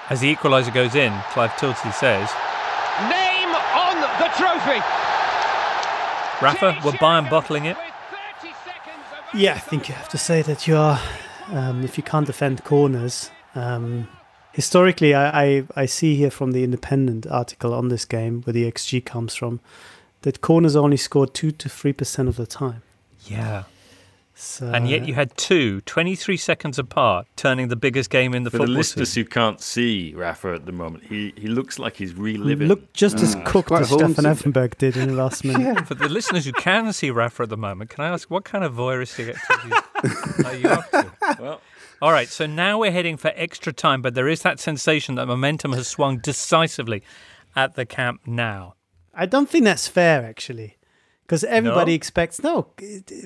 [0.08, 2.30] As the equaliser goes in, Clive Tyldesley says,
[3.10, 3.52] "Name
[3.84, 4.80] on the trophy."
[6.40, 7.76] Rafa, were Bayern bottling it?
[9.34, 10.98] Yeah, I think you have to say that you are.
[11.48, 14.08] Um, if you can't defend corners, um,
[14.52, 18.64] historically, I, I, I, see here from the Independent article on this game where the
[18.72, 19.60] XG comes from
[20.22, 22.82] that corners only scored two to three percent of the time.
[23.26, 23.64] Yeah.
[24.36, 28.50] So, and yet you had two, 23 seconds apart, turning the biggest game in the
[28.50, 29.24] For football the listeners scene.
[29.24, 32.66] who can't see Rafa at the moment, he, he looks like he's reliving.
[32.66, 33.44] Looked just as mm.
[33.44, 35.62] cooked as Stefan Effenberg did in the last minute.
[35.62, 35.84] yeah.
[35.84, 38.64] For the listeners who can see Rafa at the moment, can I ask what kind
[38.64, 41.12] of voyeuristic activities are you up to?
[41.40, 41.60] Well,
[42.02, 45.26] all right, so now we're heading for extra time, but there is that sensation that
[45.26, 47.04] momentum has swung decisively
[47.54, 48.72] at the Camp Nou.
[49.14, 50.76] I don't think that's fair, actually
[51.26, 51.96] because everybody no?
[51.96, 52.68] expects no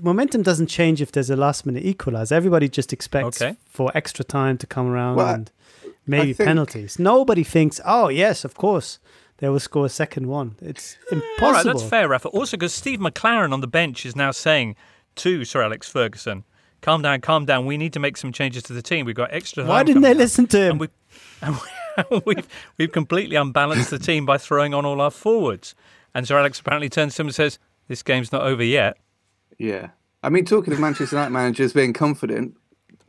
[0.03, 2.35] momentum doesn't change if there's a last minute equalizer.
[2.35, 3.57] Everybody just expects okay.
[3.67, 5.51] for extra time to come around well, and
[6.07, 6.47] maybe think...
[6.47, 6.99] penalties.
[6.99, 8.99] Nobody thinks, oh yes, of course
[9.39, 10.57] they will score a second one.
[10.61, 11.47] It's impossible.
[11.47, 12.29] All right, that's fair, Rafa.
[12.29, 14.77] Also, because Steve McClaren on the bench is now saying
[15.17, 16.45] to Sir Alex Ferguson,
[16.83, 17.67] "Calm down, calm down.
[17.67, 19.07] We need to make some changes to the team.
[19.07, 20.71] We've got extra." Why didn't they listen to him?
[20.73, 20.89] And we,
[21.43, 25.75] and we, we've we've completely unbalanced the team by throwing on all our forwards.
[26.15, 27.59] And Sir Alex apparently turns to him and says,
[27.89, 28.97] this game's not over yet.
[29.59, 29.89] Yeah.
[30.23, 32.57] I mean, talking of Manchester United managers being confident,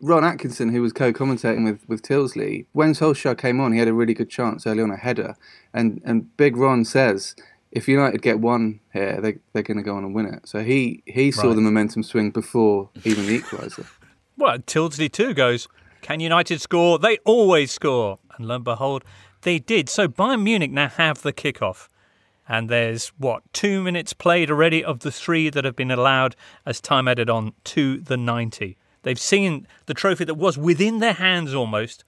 [0.02, 3.94] Ron Atkinson, who was co-commentating with, with Tyldesley, when Solskjaer came on, he had a
[3.94, 5.36] really good chance early on a header.
[5.74, 7.36] And, and Big Ron says,
[7.72, 10.48] if United get one here, they, they're going to go on and win it.
[10.48, 11.56] So he, he saw right.
[11.56, 13.86] the momentum swing before even the equaliser.
[14.38, 15.68] well, Tyldesley too goes,
[16.02, 16.98] can United score?
[16.98, 18.20] They always score.
[18.38, 19.04] And lo and behold,
[19.42, 19.90] they did.
[19.90, 21.88] So Bayern Munich now have the kickoff.
[22.50, 26.36] And there's, what, two minutes played already of the three that have been allowed
[26.66, 28.76] as time added on to the 90.
[29.04, 32.04] They've seen the trophy that was within their hands almost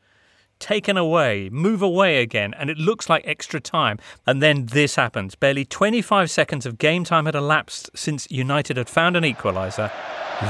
[0.58, 4.00] taken away, move away again, and it looks like extra time.
[4.26, 5.36] And then this happens.
[5.36, 9.92] Barely 25 seconds of game time had elapsed since United had found an equaliser.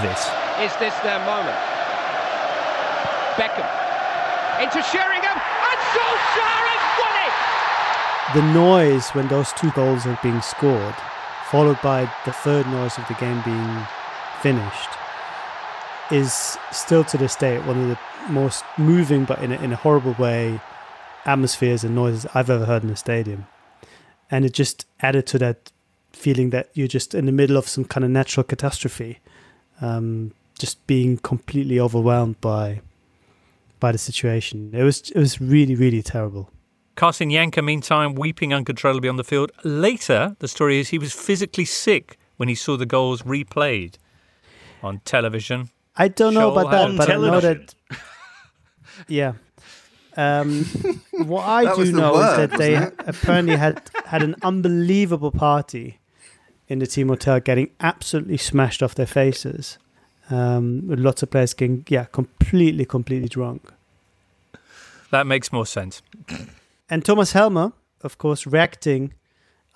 [0.01, 0.31] This.
[0.59, 1.57] Is this their moment?
[3.35, 3.67] Beckham
[4.61, 6.61] into Sheringham, and Solskjaer
[8.33, 10.95] the noise when those two goals are being scored,
[11.49, 13.85] followed by the third noise of the game being
[14.41, 14.89] finished,
[16.11, 19.75] is still to this day one of the most moving, but in a, in a
[19.75, 20.61] horrible way,
[21.25, 23.47] atmospheres and noises I've ever heard in a stadium.
[24.29, 25.71] And it just added to that
[26.13, 29.19] feeling that you're just in the middle of some kind of natural catastrophe,
[29.81, 32.81] um, just being completely overwhelmed by
[33.81, 34.71] by the situation.
[34.73, 36.49] It was it was really really terrible.
[36.95, 39.51] Carsten Jancker, meantime, weeping uncontrollably on the field.
[39.63, 43.95] Later, the story is he was physically sick when he saw the goals replayed
[44.83, 45.69] on television.
[45.95, 47.33] I don't know about that, but television.
[47.33, 47.75] I know that.
[49.07, 49.33] Yeah.
[50.17, 50.65] Um,
[51.13, 55.99] what I do know word, is that they apparently had had an unbelievable party
[56.67, 59.77] in the team hotel, getting absolutely smashed off their faces.
[60.29, 63.71] Um, with lots of players getting yeah completely completely drunk.
[65.09, 66.01] That makes more sense.
[66.91, 67.71] And Thomas Helmer,
[68.01, 69.13] of course, reacting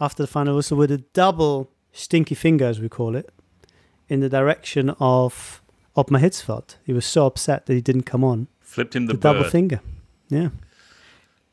[0.01, 3.29] after the final whistle with a double stinky finger, as we call it,
[4.09, 5.61] in the direction of
[5.95, 6.75] Ottmar Hitzfeld.
[6.83, 8.49] He was so upset that he didn't come on.
[8.59, 9.79] Flipped him the, the double finger.
[10.27, 10.49] Yeah.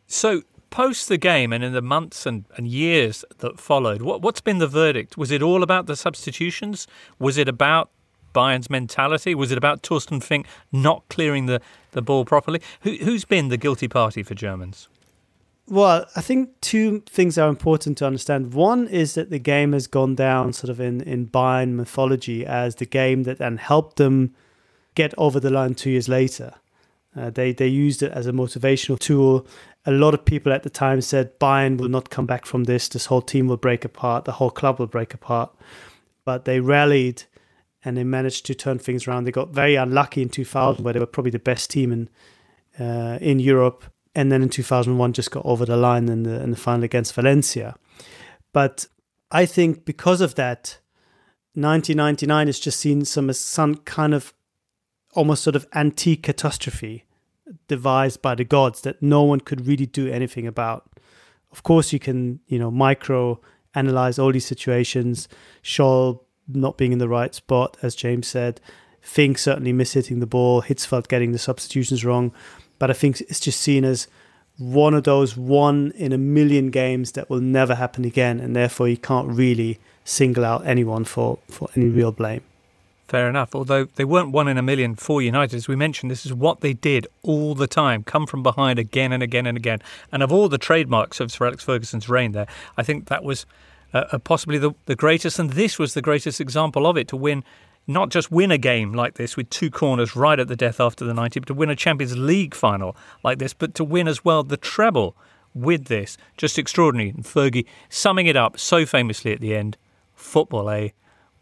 [0.09, 4.41] So, post the game and in the months and, and years that followed, what, what's
[4.41, 5.17] been the verdict?
[5.17, 6.89] Was it all about the substitutions?
[7.21, 7.89] Was it about
[8.33, 9.33] Bayern's mentality?
[9.37, 11.61] Was it about Torsten Fink not clearing the,
[11.93, 12.61] the ball properly?
[12.81, 14.89] Who, who's been the guilty party for Germans?
[15.69, 18.53] Well, I think two things are important to understand.
[18.53, 22.77] One is that the game has gone down sort of in, in Bayern mythology as
[22.77, 24.35] the game that then helped them
[24.95, 26.55] get over the line two years later.
[27.15, 29.47] Uh, they they used it as a motivational tool.
[29.85, 32.89] A lot of people at the time said Bayern will not come back from this.
[32.89, 34.25] This whole team will break apart.
[34.25, 35.55] The whole club will break apart.
[36.25, 37.25] But they rallied
[37.85, 39.25] and they managed to turn things around.
[39.25, 42.09] They got very unlucky in 2000, where they were probably the best team in
[42.79, 43.85] uh, in Europe,
[44.15, 47.15] and then in 2001 just got over the line in the in the final against
[47.15, 47.75] Valencia.
[48.53, 48.87] But
[49.31, 50.79] I think because of that,
[51.55, 54.35] 1999 has just seen some some kind of
[55.15, 57.05] almost sort of antique catastrophe
[57.69, 60.91] devised by the gods that no one could really do anything about.
[61.51, 63.41] Of course, you can you know micro
[63.75, 65.29] analyze all these situations.
[65.63, 68.61] Scholl not being in the right spot, as James said.
[69.01, 70.63] Fink certainly mishitting the ball.
[70.63, 72.33] Hitzfeld getting the substitutions wrong.
[72.83, 74.09] But I think it's just seen as
[74.59, 78.89] one of those one in a million games that will never happen again, and therefore
[78.89, 82.41] you can't really single out anyone for, for any real blame.
[83.07, 83.55] Fair enough.
[83.55, 86.61] Although they weren't one in a million for United, as we mentioned, this is what
[86.61, 89.79] they did all the time come from behind again and again and again.
[90.11, 93.47] And of all the trademarks of Sir Alex Ferguson's reign there, I think that was
[93.95, 95.39] uh, possibly the, the greatest.
[95.39, 97.45] And this was the greatest example of it to win,
[97.87, 101.05] not just win a game like this with two corners right at the death after
[101.05, 104.25] the 90, but to win a Champions League final like this, but to win as
[104.25, 105.17] well the treble
[105.55, 106.17] with this.
[106.37, 107.11] Just extraordinary.
[107.11, 109.77] And Fergie summing it up so famously at the end
[110.15, 110.91] football, eh?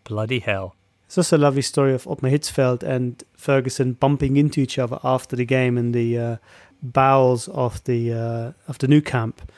[0.04, 0.74] Bloody hell.
[1.06, 5.34] It's also a lovely story of Ottmar Hitzfeld and Ferguson bumping into each other after
[5.34, 6.36] the game in the uh,
[6.82, 9.50] bowels of the uh, of the Nou Camp,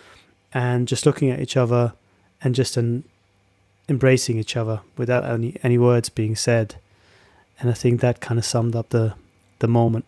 [0.54, 1.92] and just looking at each other
[2.40, 3.04] and just an,
[3.88, 6.76] embracing each other without any any words being said.
[7.60, 9.14] And I think that kind of summed up the
[9.58, 10.04] the moment.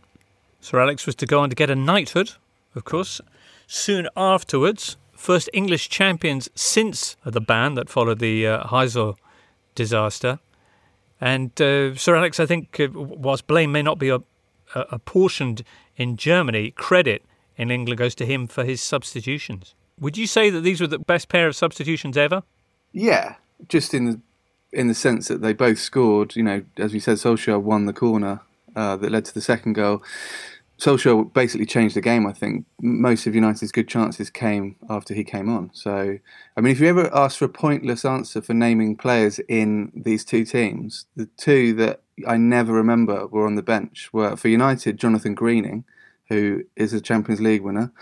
[0.60, 2.32] Sir Alex was to go on to get a knighthood,
[2.74, 3.20] of course,
[3.66, 4.96] soon afterwards.
[5.12, 9.16] First English champions since the ban that followed the uh, Heysel
[9.74, 10.38] disaster.
[11.20, 14.16] And uh, Sir Alex, I think, uh, whilst blame may not be a,
[14.74, 15.64] a, apportioned
[15.96, 17.22] in Germany, credit
[17.56, 19.74] in England goes to him for his substitutions.
[20.00, 22.42] Would you say that these were the best pair of substitutions ever?
[22.92, 23.36] Yeah,
[23.68, 24.20] just in the
[24.72, 26.36] in the sense that they both scored.
[26.36, 28.40] You know, as we said, Solskjaer won the corner
[28.76, 30.02] uh, that led to the second goal.
[30.78, 32.26] Solskjaer basically changed the game.
[32.26, 35.70] I think most of United's good chances came after he came on.
[35.72, 36.18] So,
[36.56, 40.24] I mean, if you ever ask for a pointless answer for naming players in these
[40.24, 44.98] two teams, the two that I never remember were on the bench were for United,
[44.98, 45.84] Jonathan Greening,
[46.28, 47.92] who is a Champions League winner.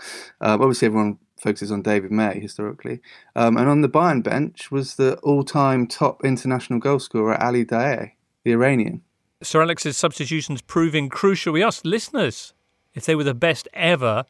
[0.41, 3.01] Uh, obviously, everyone focuses on David May historically.
[3.35, 8.13] Um, and on the Bayern bench was the all-time top international goalscorer Ali Daei,
[8.43, 9.01] the Iranian.
[9.43, 11.53] Sir Alex's substitutions proving crucial.
[11.53, 12.53] We asked listeners
[12.93, 14.25] if they were the best ever.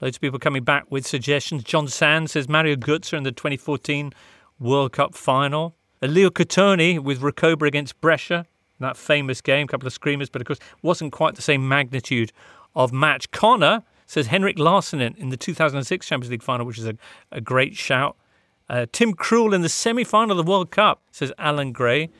[0.00, 1.64] Loads of people coming back with suggestions.
[1.64, 4.12] John Sand says Mario Götze in the 2014
[4.60, 5.74] World Cup final.
[6.02, 8.46] Leo Cotoni with Recoba against Brescia,
[8.78, 12.32] that famous game, a couple of screamers, but of course wasn't quite the same magnitude
[12.74, 13.30] of match.
[13.30, 16.96] Connor says Henrik Larsson in the 2006 Champions League final, which is a,
[17.32, 18.16] a great shout.
[18.68, 22.10] Uh, Tim Krul in the semi final of the World Cup, says Alan Gray.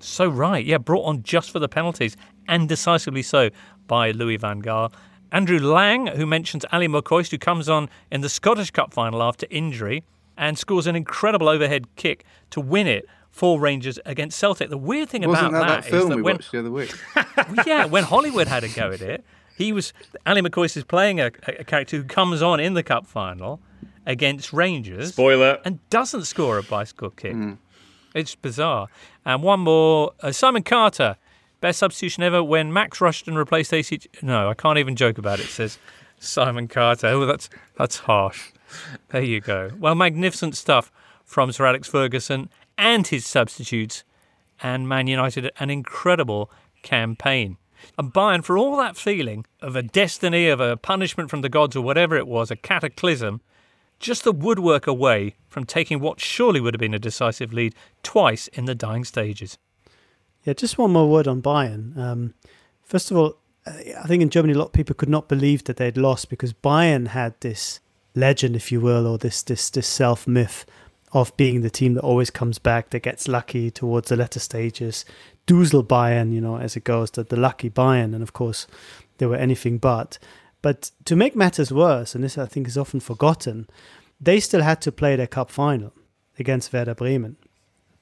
[0.00, 2.16] So right, yeah, brought on just for the penalties
[2.48, 3.50] and decisively so
[3.86, 4.92] by Louis Van Gaal.
[5.30, 9.46] Andrew Lang, who mentions Ally McCoist, who comes on in the Scottish Cup final after
[9.50, 10.04] injury
[10.36, 14.68] and scores an incredible overhead kick to win it for Rangers against Celtic.
[14.68, 16.70] The weird thing Wasn't about that, that, film is that we when, watched the other
[16.70, 16.94] week?
[17.66, 19.24] yeah, when Hollywood had a go at it,
[19.56, 19.92] he was
[20.26, 23.60] Ally McCoist is playing a, a character who comes on in the cup final
[24.06, 25.10] against Rangers.
[25.10, 25.58] Spoiler.
[25.64, 27.36] And doesn't score a bicycle kick.
[28.14, 28.88] It's bizarre.
[29.24, 31.16] And one more uh, Simon Carter,
[31.60, 34.00] best substitution ever when Max Rushton replaced AC.
[34.20, 35.78] No, I can't even joke about it, says
[36.18, 37.06] Simon Carter.
[37.08, 37.48] Oh, that's,
[37.78, 38.50] that's harsh.
[39.08, 39.70] There you go.
[39.78, 40.90] Well, magnificent stuff
[41.24, 44.04] from Sir Alex Ferguson and his substitutes,
[44.62, 46.50] and Man United, an incredible
[46.82, 47.56] campaign.
[47.98, 51.76] And Bayern, for all that feeling of a destiny, of a punishment from the gods,
[51.76, 53.40] or whatever it was, a cataclysm,
[53.98, 58.48] just the woodwork away from taking what surely would have been a decisive lead twice
[58.48, 59.58] in the dying stages.
[60.44, 61.96] Yeah, just one more word on Bayern.
[61.96, 62.34] Um,
[62.82, 65.76] first of all, I think in Germany a lot of people could not believe that
[65.76, 67.78] they'd lost because Bayern had this
[68.14, 70.66] legend, if you will, or this this this self myth
[71.12, 75.04] of being the team that always comes back, that gets lucky towards the latter stages.
[75.46, 78.66] Dusel Bayern, you know, as it goes, that the lucky Bayern, and of course,
[79.18, 80.18] they were anything but.
[80.62, 83.68] But to make matters worse, and this I think is often forgotten,
[84.20, 85.92] they still had to play their cup final
[86.38, 87.36] against Werder Bremen.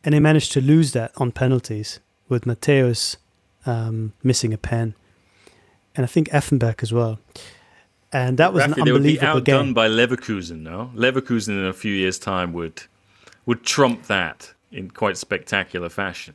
[0.05, 3.17] And they managed to lose that on penalties with Matthäus
[3.67, 4.95] um, missing a pen.
[5.97, 7.19] And I think Effenberg as well.
[8.13, 9.75] And that was an they would be unbelievable outdone game.
[9.75, 10.91] by Leverkusen, no?
[10.95, 12.83] Leverkusen in a few years' time would
[13.47, 16.35] would trump that in quite spectacular fashion.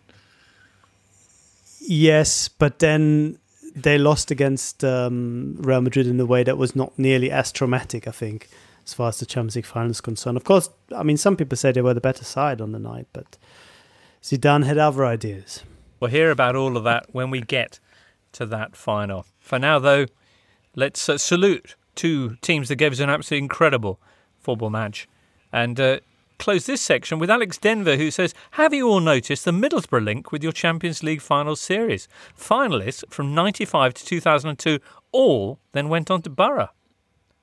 [1.87, 3.37] Yes, but then
[3.75, 8.07] they lost against um, Real Madrid in a way that was not nearly as traumatic,
[8.07, 8.47] I think,
[8.85, 10.37] as far as the Champions League final is concerned.
[10.37, 13.07] Of course, I mean, some people say they were the better side on the night,
[13.13, 13.37] but
[14.23, 15.63] Zidane had other ideas.
[15.99, 17.79] We'll hear about all of that when we get
[18.33, 19.25] to that final.
[19.39, 20.05] For now, though,
[20.75, 23.99] let's uh, salute two teams that gave us an absolutely incredible
[24.39, 25.07] football match.
[25.51, 25.99] And uh,
[26.37, 30.31] close this section with Alex Denver, who says, Have you all noticed the Middlesbrough link
[30.31, 32.07] with your Champions League final series?
[32.37, 34.79] Finalists from 95 to 2002
[35.11, 36.69] all then went on to Borough.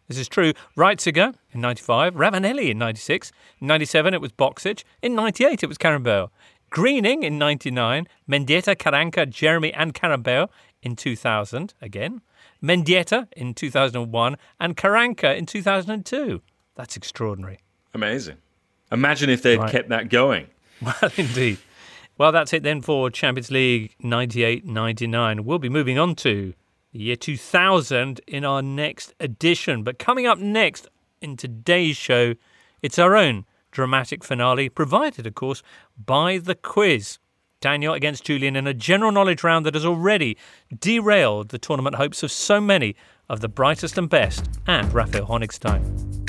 [0.08, 0.52] This is true.
[0.76, 5.78] Reiziger in 95, Ravanelli in 96, in 97 it was Boksic, in 98 it was
[5.78, 6.28] Karembeu,
[6.72, 10.48] Greening in 99, Mendieta, Karanka, Geremi and Karembeu
[10.82, 12.22] in 2000 again,
[12.62, 16.40] Mendieta in 2001 and Karanka in 2002.
[16.74, 17.58] That's extraordinary.
[17.94, 18.38] Amazing.
[18.92, 19.70] Imagine if they'd Right.
[19.72, 20.46] kept that going.
[20.82, 21.58] Well, indeed.
[22.18, 25.44] Well, that's it then for Champions League 98 99.
[25.44, 26.54] We'll be moving on to
[26.92, 29.82] the year 2000 in our next edition.
[29.84, 30.88] But coming up next
[31.20, 32.34] in today's show,
[32.82, 35.62] it's our own dramatic finale, provided, of course,
[35.96, 37.18] by the quiz.
[37.60, 40.36] Daniel against Julien in a general knowledge round that has already
[40.80, 42.96] derailed the tournament hopes of so many
[43.28, 46.28] of the brightest and best and Raphael Honigstein.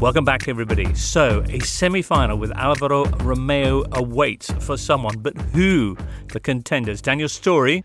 [0.00, 0.94] Welcome back, everybody.
[0.94, 5.94] So, a semi final with Alvaro Romeo awaits for someone, but who?
[6.32, 7.02] The contenders.
[7.02, 7.84] Daniel Storey,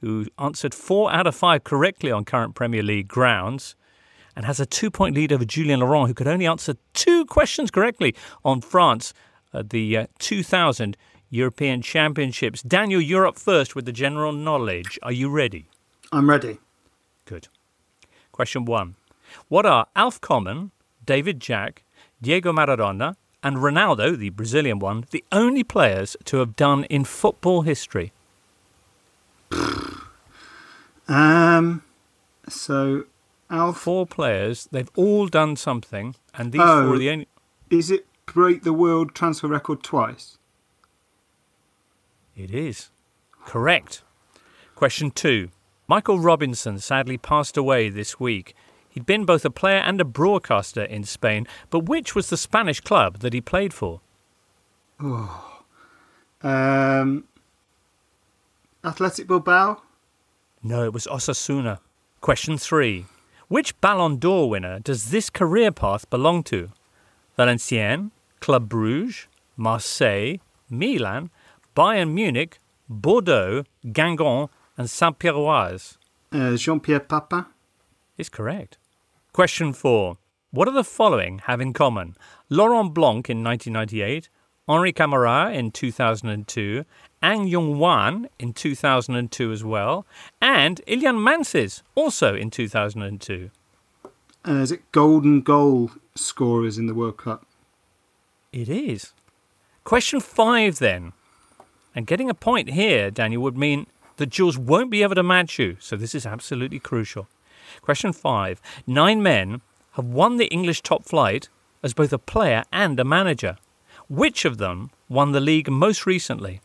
[0.00, 3.76] who answered four out of five correctly on current Premier League grounds,
[4.34, 7.70] and has a two point lead over Julien Laurens, who could only answer two questions
[7.70, 9.12] correctly on France
[9.52, 10.96] at the uh, 2000
[11.28, 12.62] European Championships.
[12.62, 14.98] Daniel, you're up first with the general knowledge.
[15.02, 15.68] Are you ready?
[16.10, 16.56] I'm ready.
[17.26, 17.48] Good.
[18.32, 18.96] Question one
[19.48, 20.70] What are Alf Common,
[21.10, 21.82] David Jack,
[22.22, 27.62] Diego Maradona, and Ronaldo, the Brazilian one, the only players to have done in football
[27.62, 28.12] history?
[31.08, 31.82] Um,
[32.48, 33.06] so
[33.50, 33.76] Alf.
[33.78, 36.84] Four players, they've all done something, and these Oh.
[36.84, 37.26] four are the only.
[37.68, 40.38] Is it break the world transfer record twice?
[42.36, 42.90] It is.
[43.44, 44.04] Correct.
[44.76, 45.48] Question two.
[45.88, 48.54] Michael Robinson sadly passed away this week.
[48.90, 52.80] He'd been both a player and a broadcaster in Spain, but which was the Spanish
[52.80, 54.00] club that he played for?
[55.00, 55.62] Oh.
[56.42, 57.24] Um,
[58.84, 59.80] Athletic Bilbao.
[60.62, 61.78] No, it was Osasuna.
[62.20, 63.06] Question three.
[63.48, 66.70] Which Ballon d'Or winner does this career path belong to?
[67.36, 68.10] Valenciennes,
[68.40, 69.26] Club Bruges,
[69.56, 70.36] Marseille,
[70.68, 71.30] Milan,
[71.76, 75.96] Bayern Munich, Bordeaux, Guingamp, and Saint-Pierroise?
[76.32, 77.46] Uh, Jean-Pierre Papin.
[78.20, 78.76] Is correct.
[79.32, 80.18] Question four.
[80.50, 82.16] What do the following have in common?
[82.50, 84.28] Laurent Blanc in 1998,
[84.68, 86.84] Henri Camara in 2002,
[87.22, 90.04] Ahn Jung-hwan in 2002 as well,
[90.38, 93.50] and Ilhan Mansız also in 2002.
[94.46, 97.46] Uh, is it golden goal scorers in the World Cup?
[98.52, 99.14] It is.
[99.84, 101.14] Question five then.
[101.94, 103.86] And getting a point here, Daniel, would mean
[104.18, 107.26] that Jules won't be able to match you, so this is absolutely crucial.
[107.82, 108.60] Question five.
[108.86, 109.60] Nine men
[109.92, 111.48] have won the English top flight
[111.82, 113.56] as both a player and a manager.
[114.08, 116.60] Which of them won the league most recently?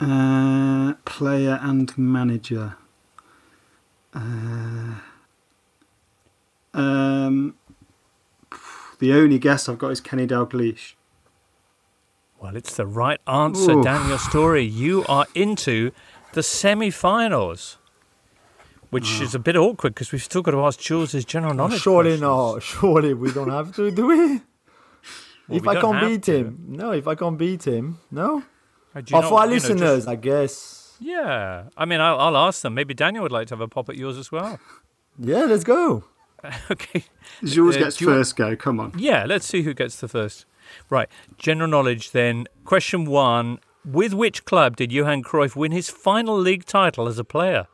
[0.00, 2.76] Uh, player and manager.
[4.12, 4.94] Uh,
[6.74, 7.54] um,
[8.98, 10.94] the only guess I've got is Kenny Dalglish.
[12.40, 13.84] Well, it's the right answer, Oof.
[13.84, 14.64] Daniel Storey.
[14.64, 15.92] You are into
[16.32, 17.78] the semi finals,
[18.94, 21.80] which is a bit awkward because we've still got to ask Jules his general knowledge.
[21.82, 22.22] Surely questions.
[22.22, 22.62] not.
[22.72, 24.16] Surely we don't have to, do we?
[25.48, 26.36] Well, if we I can't beat to.
[26.38, 26.90] him, no.
[26.92, 28.42] If I can't beat him, no.
[28.94, 30.96] Do you Or not- for our you know, just- listeners, I guess.
[31.00, 32.74] Yeah, I mean, I'll, I'll ask them.
[32.74, 34.58] Maybe Daniel would like to have a pop at yours as well.
[35.16, 36.04] Yeah, let's go.
[36.72, 37.04] okay.
[37.44, 38.56] Jules Uh, gets do you want- first go.
[38.56, 38.92] Come on.
[38.96, 40.44] Yeah, let's see who gets the first.
[40.90, 42.46] Right, general knowledge then.
[42.64, 47.24] Question one With which club did Johan Cruyff win his final league title as a
[47.24, 47.66] player?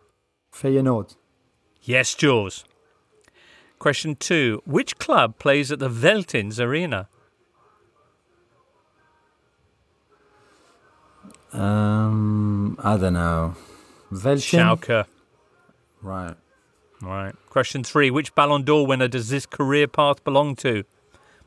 [0.52, 1.16] Feyenoord.
[1.82, 2.64] Yes, Jules.
[3.78, 7.08] Question two Which club plays at the Veltins Arena?
[11.52, 13.54] Um, I don't know.
[14.12, 14.78] Veltin?
[14.78, 15.06] Schalke.
[16.02, 16.36] Right.
[17.02, 17.34] Right.
[17.48, 20.84] Question three Which Ballon d'Or winner does this career path belong to?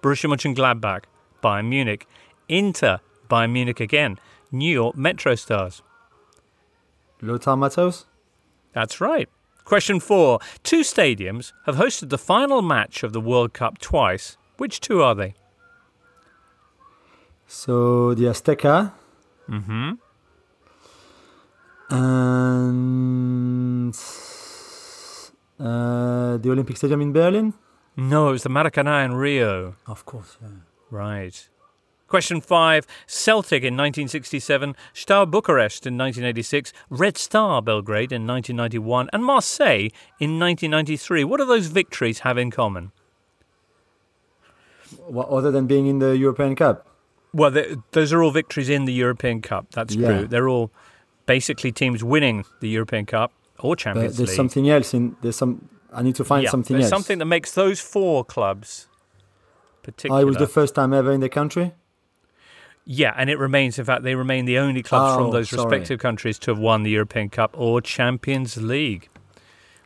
[0.02, 1.04] Borussia Mönchengladbach,
[1.42, 2.08] Bayern Munich,
[2.50, 3.00] Inter,
[3.30, 4.20] Bayern Munich again,
[4.52, 5.82] New York Metro Stars.
[7.22, 8.06] Lothar Matthäus?
[8.74, 9.28] That's right.
[9.66, 10.40] Question four.
[10.64, 14.38] Two stadiums have hosted the final match of the World Cup twice.
[14.58, 15.34] Which two are they?
[17.48, 18.92] So the Azteca
[19.50, 19.92] Mm-hmm.
[21.90, 23.94] and
[25.60, 27.54] uh, the Olympic Stadium in Berlin.
[27.98, 29.76] No, it was the Maracanã in Rio.
[29.86, 30.48] Of course, yeah.
[30.90, 31.48] Right.
[32.14, 39.26] Question five Celtic in 1967, Steaua Bucharest in 1986, Red Star Belgrade in 1991, and
[39.26, 39.90] Marseille
[40.20, 41.24] in 1993.
[41.24, 42.92] What do those victories have in common?
[45.08, 46.86] What, other than being in the European Cup?
[47.34, 49.72] Well, they- those are all victories in the European Cup.
[49.72, 50.08] That's Yeah.
[50.20, 50.28] true.
[50.28, 50.70] They're all
[51.26, 54.36] basically teams winning the European Cup or But Champions there's League.
[54.38, 55.68] something else in there's some.
[55.92, 57.02] I need to find Yeah, something there's else.
[57.02, 58.88] something that makes those four clubs
[59.82, 60.20] particular.
[60.20, 61.74] Oh, it was the first time ever in the country.
[62.86, 65.64] Yeah, and it remains, in fact, they remain the only clubs from Oh, those sorry.
[65.64, 69.08] respective countries to have won the European Cup or Champions League.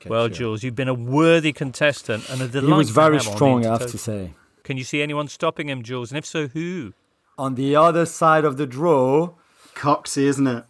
[0.07, 2.67] well, Jules, you've been a worthy contestant and a delight.
[2.69, 4.33] He was very strong, I have to say.
[4.63, 6.11] Can you see anyone stopping him, Jules?
[6.11, 6.93] And if so, who?
[7.37, 9.31] On the other side of the draw,
[9.75, 10.63] Coxey, isn't it?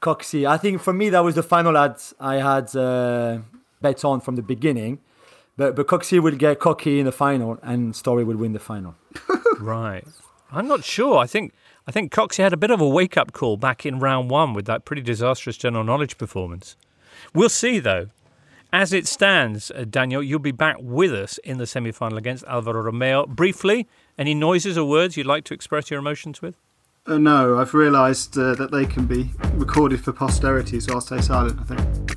[0.00, 0.46] Coxey.
[0.46, 3.38] I think for me that was the final ad I had uh,
[3.82, 5.00] bet on from the beginning.
[5.56, 8.94] But but Coxey will get cocky in the final, and Storey will win the final.
[9.60, 10.06] right.
[10.50, 11.18] I'm not sure.
[11.18, 11.52] I think
[11.86, 14.54] I think Coxey had a bit of a wake up call back in round one
[14.54, 16.76] with that pretty disastrous general knowledge performance.
[17.34, 18.08] We'll see though.
[18.70, 22.44] As it stands, uh, Daniel, you'll be back with us in the semi final against
[22.44, 23.26] Alvaro Romeo.
[23.26, 23.88] Briefly,
[24.18, 26.54] any noises or words you'd like to express your emotions with?
[27.06, 31.22] Uh, no, I've realised uh, that they can be recorded for posterity, so I'll stay
[31.22, 32.16] silent, I think.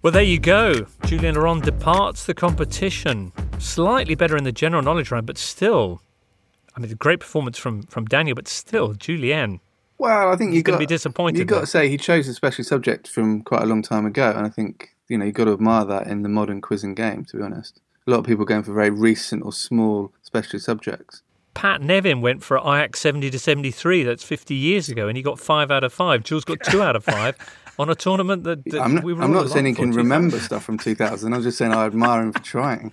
[0.00, 0.86] Well, there you go.
[1.04, 3.32] Julien Laurens departs the competition.
[3.58, 6.00] Slightly better in the general knowledge round, but still,
[6.76, 9.60] I mean, a great performance from, from Daniel, but still, Julien.
[9.98, 12.34] Well, I think He's you gonna be disappointed You've got to say he chose a
[12.34, 15.44] special subject from quite a long time ago, and I think you know you've got
[15.44, 17.24] to admire that in the modern quizzing game.
[17.26, 20.58] To be honest, a lot of people are going for very recent or small special
[20.58, 21.22] subjects.
[21.54, 24.02] Pat Nevin went for Ajax 70 to 73.
[24.02, 26.24] That's 50 years ago, and he got five out of five.
[26.24, 27.36] Jules got two out of five
[27.78, 30.40] on a tournament that, that I'm not, we were I'm not saying he can remember
[30.40, 31.32] stuff from 2000.
[31.32, 32.92] I'm just saying I admire him for trying.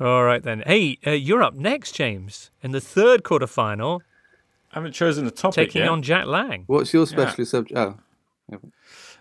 [0.00, 0.62] All right then.
[0.66, 4.02] Hey, uh, you're up next, James, in the third quarter final.
[4.72, 5.90] I haven't chosen a topic Taking yet.
[5.90, 6.64] on Jack Lang.
[6.66, 7.32] What's your Yeah.
[7.44, 7.72] subject?
[7.76, 7.98] Oh,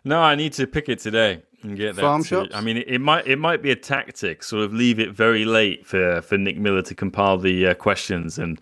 [0.03, 2.01] No, I need to pick it today and get that.
[2.01, 2.51] Farm to- shops?
[2.53, 5.43] I mean, it, it might it might be a tactic, sort of leave it very
[5.45, 8.59] late for for Nick Miller to compile the uh, questions and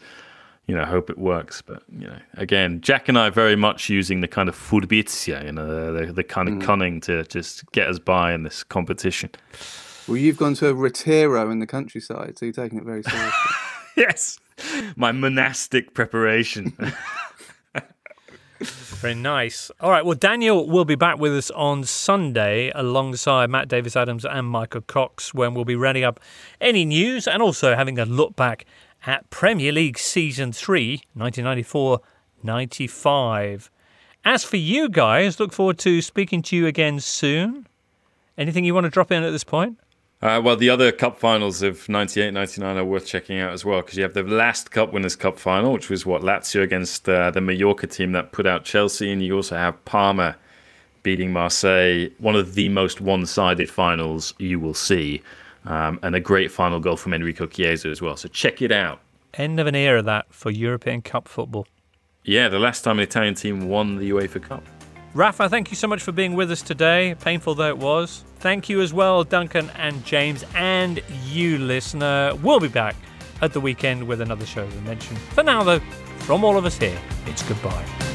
[0.67, 1.61] you know hope it works.
[1.61, 5.45] But you know, again, Jack and I are very much using the kind of furbizia,
[5.45, 6.63] you know, the, the kind of Mm.
[6.63, 9.29] cunning to just get us by in this competition.
[10.07, 13.51] Well, you've gone to a retiro in the countryside, so you're taking it very seriously.
[13.95, 14.39] yes,
[14.95, 16.73] my monastic preparation.
[18.59, 19.69] Very nice.
[19.81, 20.05] All right.
[20.05, 24.81] Well, Daniel will be back with us on Sunday alongside Matt Davis Adams and Michael
[24.81, 26.21] Cox when we'll be rounding up
[26.61, 28.65] any news and also having a look back
[29.05, 31.99] at Premier League Season 3, 1994
[32.43, 33.69] 95.
[34.23, 37.67] As for you guys, look forward to speaking to you again soon.
[38.37, 39.77] Anything you want to drop in at this point?
[40.25, 43.81] Uh, well, the other cup finals of 98 99 are worth checking out as well
[43.81, 47.29] because you have the last Cup Winners' Cup final, which was what Lazio against uh,
[47.29, 50.35] the Mallorca team that put out Chelsea, and you also have Parma
[51.03, 55.21] beating Marseille, one of the most one sided finals you will see,
[55.65, 58.17] um, and a great final goal from Enrico Chiesa as well.
[58.17, 59.01] So check it out.
[59.35, 61.67] End of an era that for European Cup football.
[62.23, 64.63] Yeah, the last time an Italian team won the UEFA Cup.
[65.15, 68.25] Rafa, thank you so much for being with us today, painful though it was.
[68.39, 72.33] Thank you as well, Duncan and James, and you, listener.
[72.43, 72.97] We'll be back
[73.41, 75.17] at the weekend with another show, as I mentioned.
[75.19, 75.79] For now, though,
[76.19, 78.14] from all of us here, it's goodbye.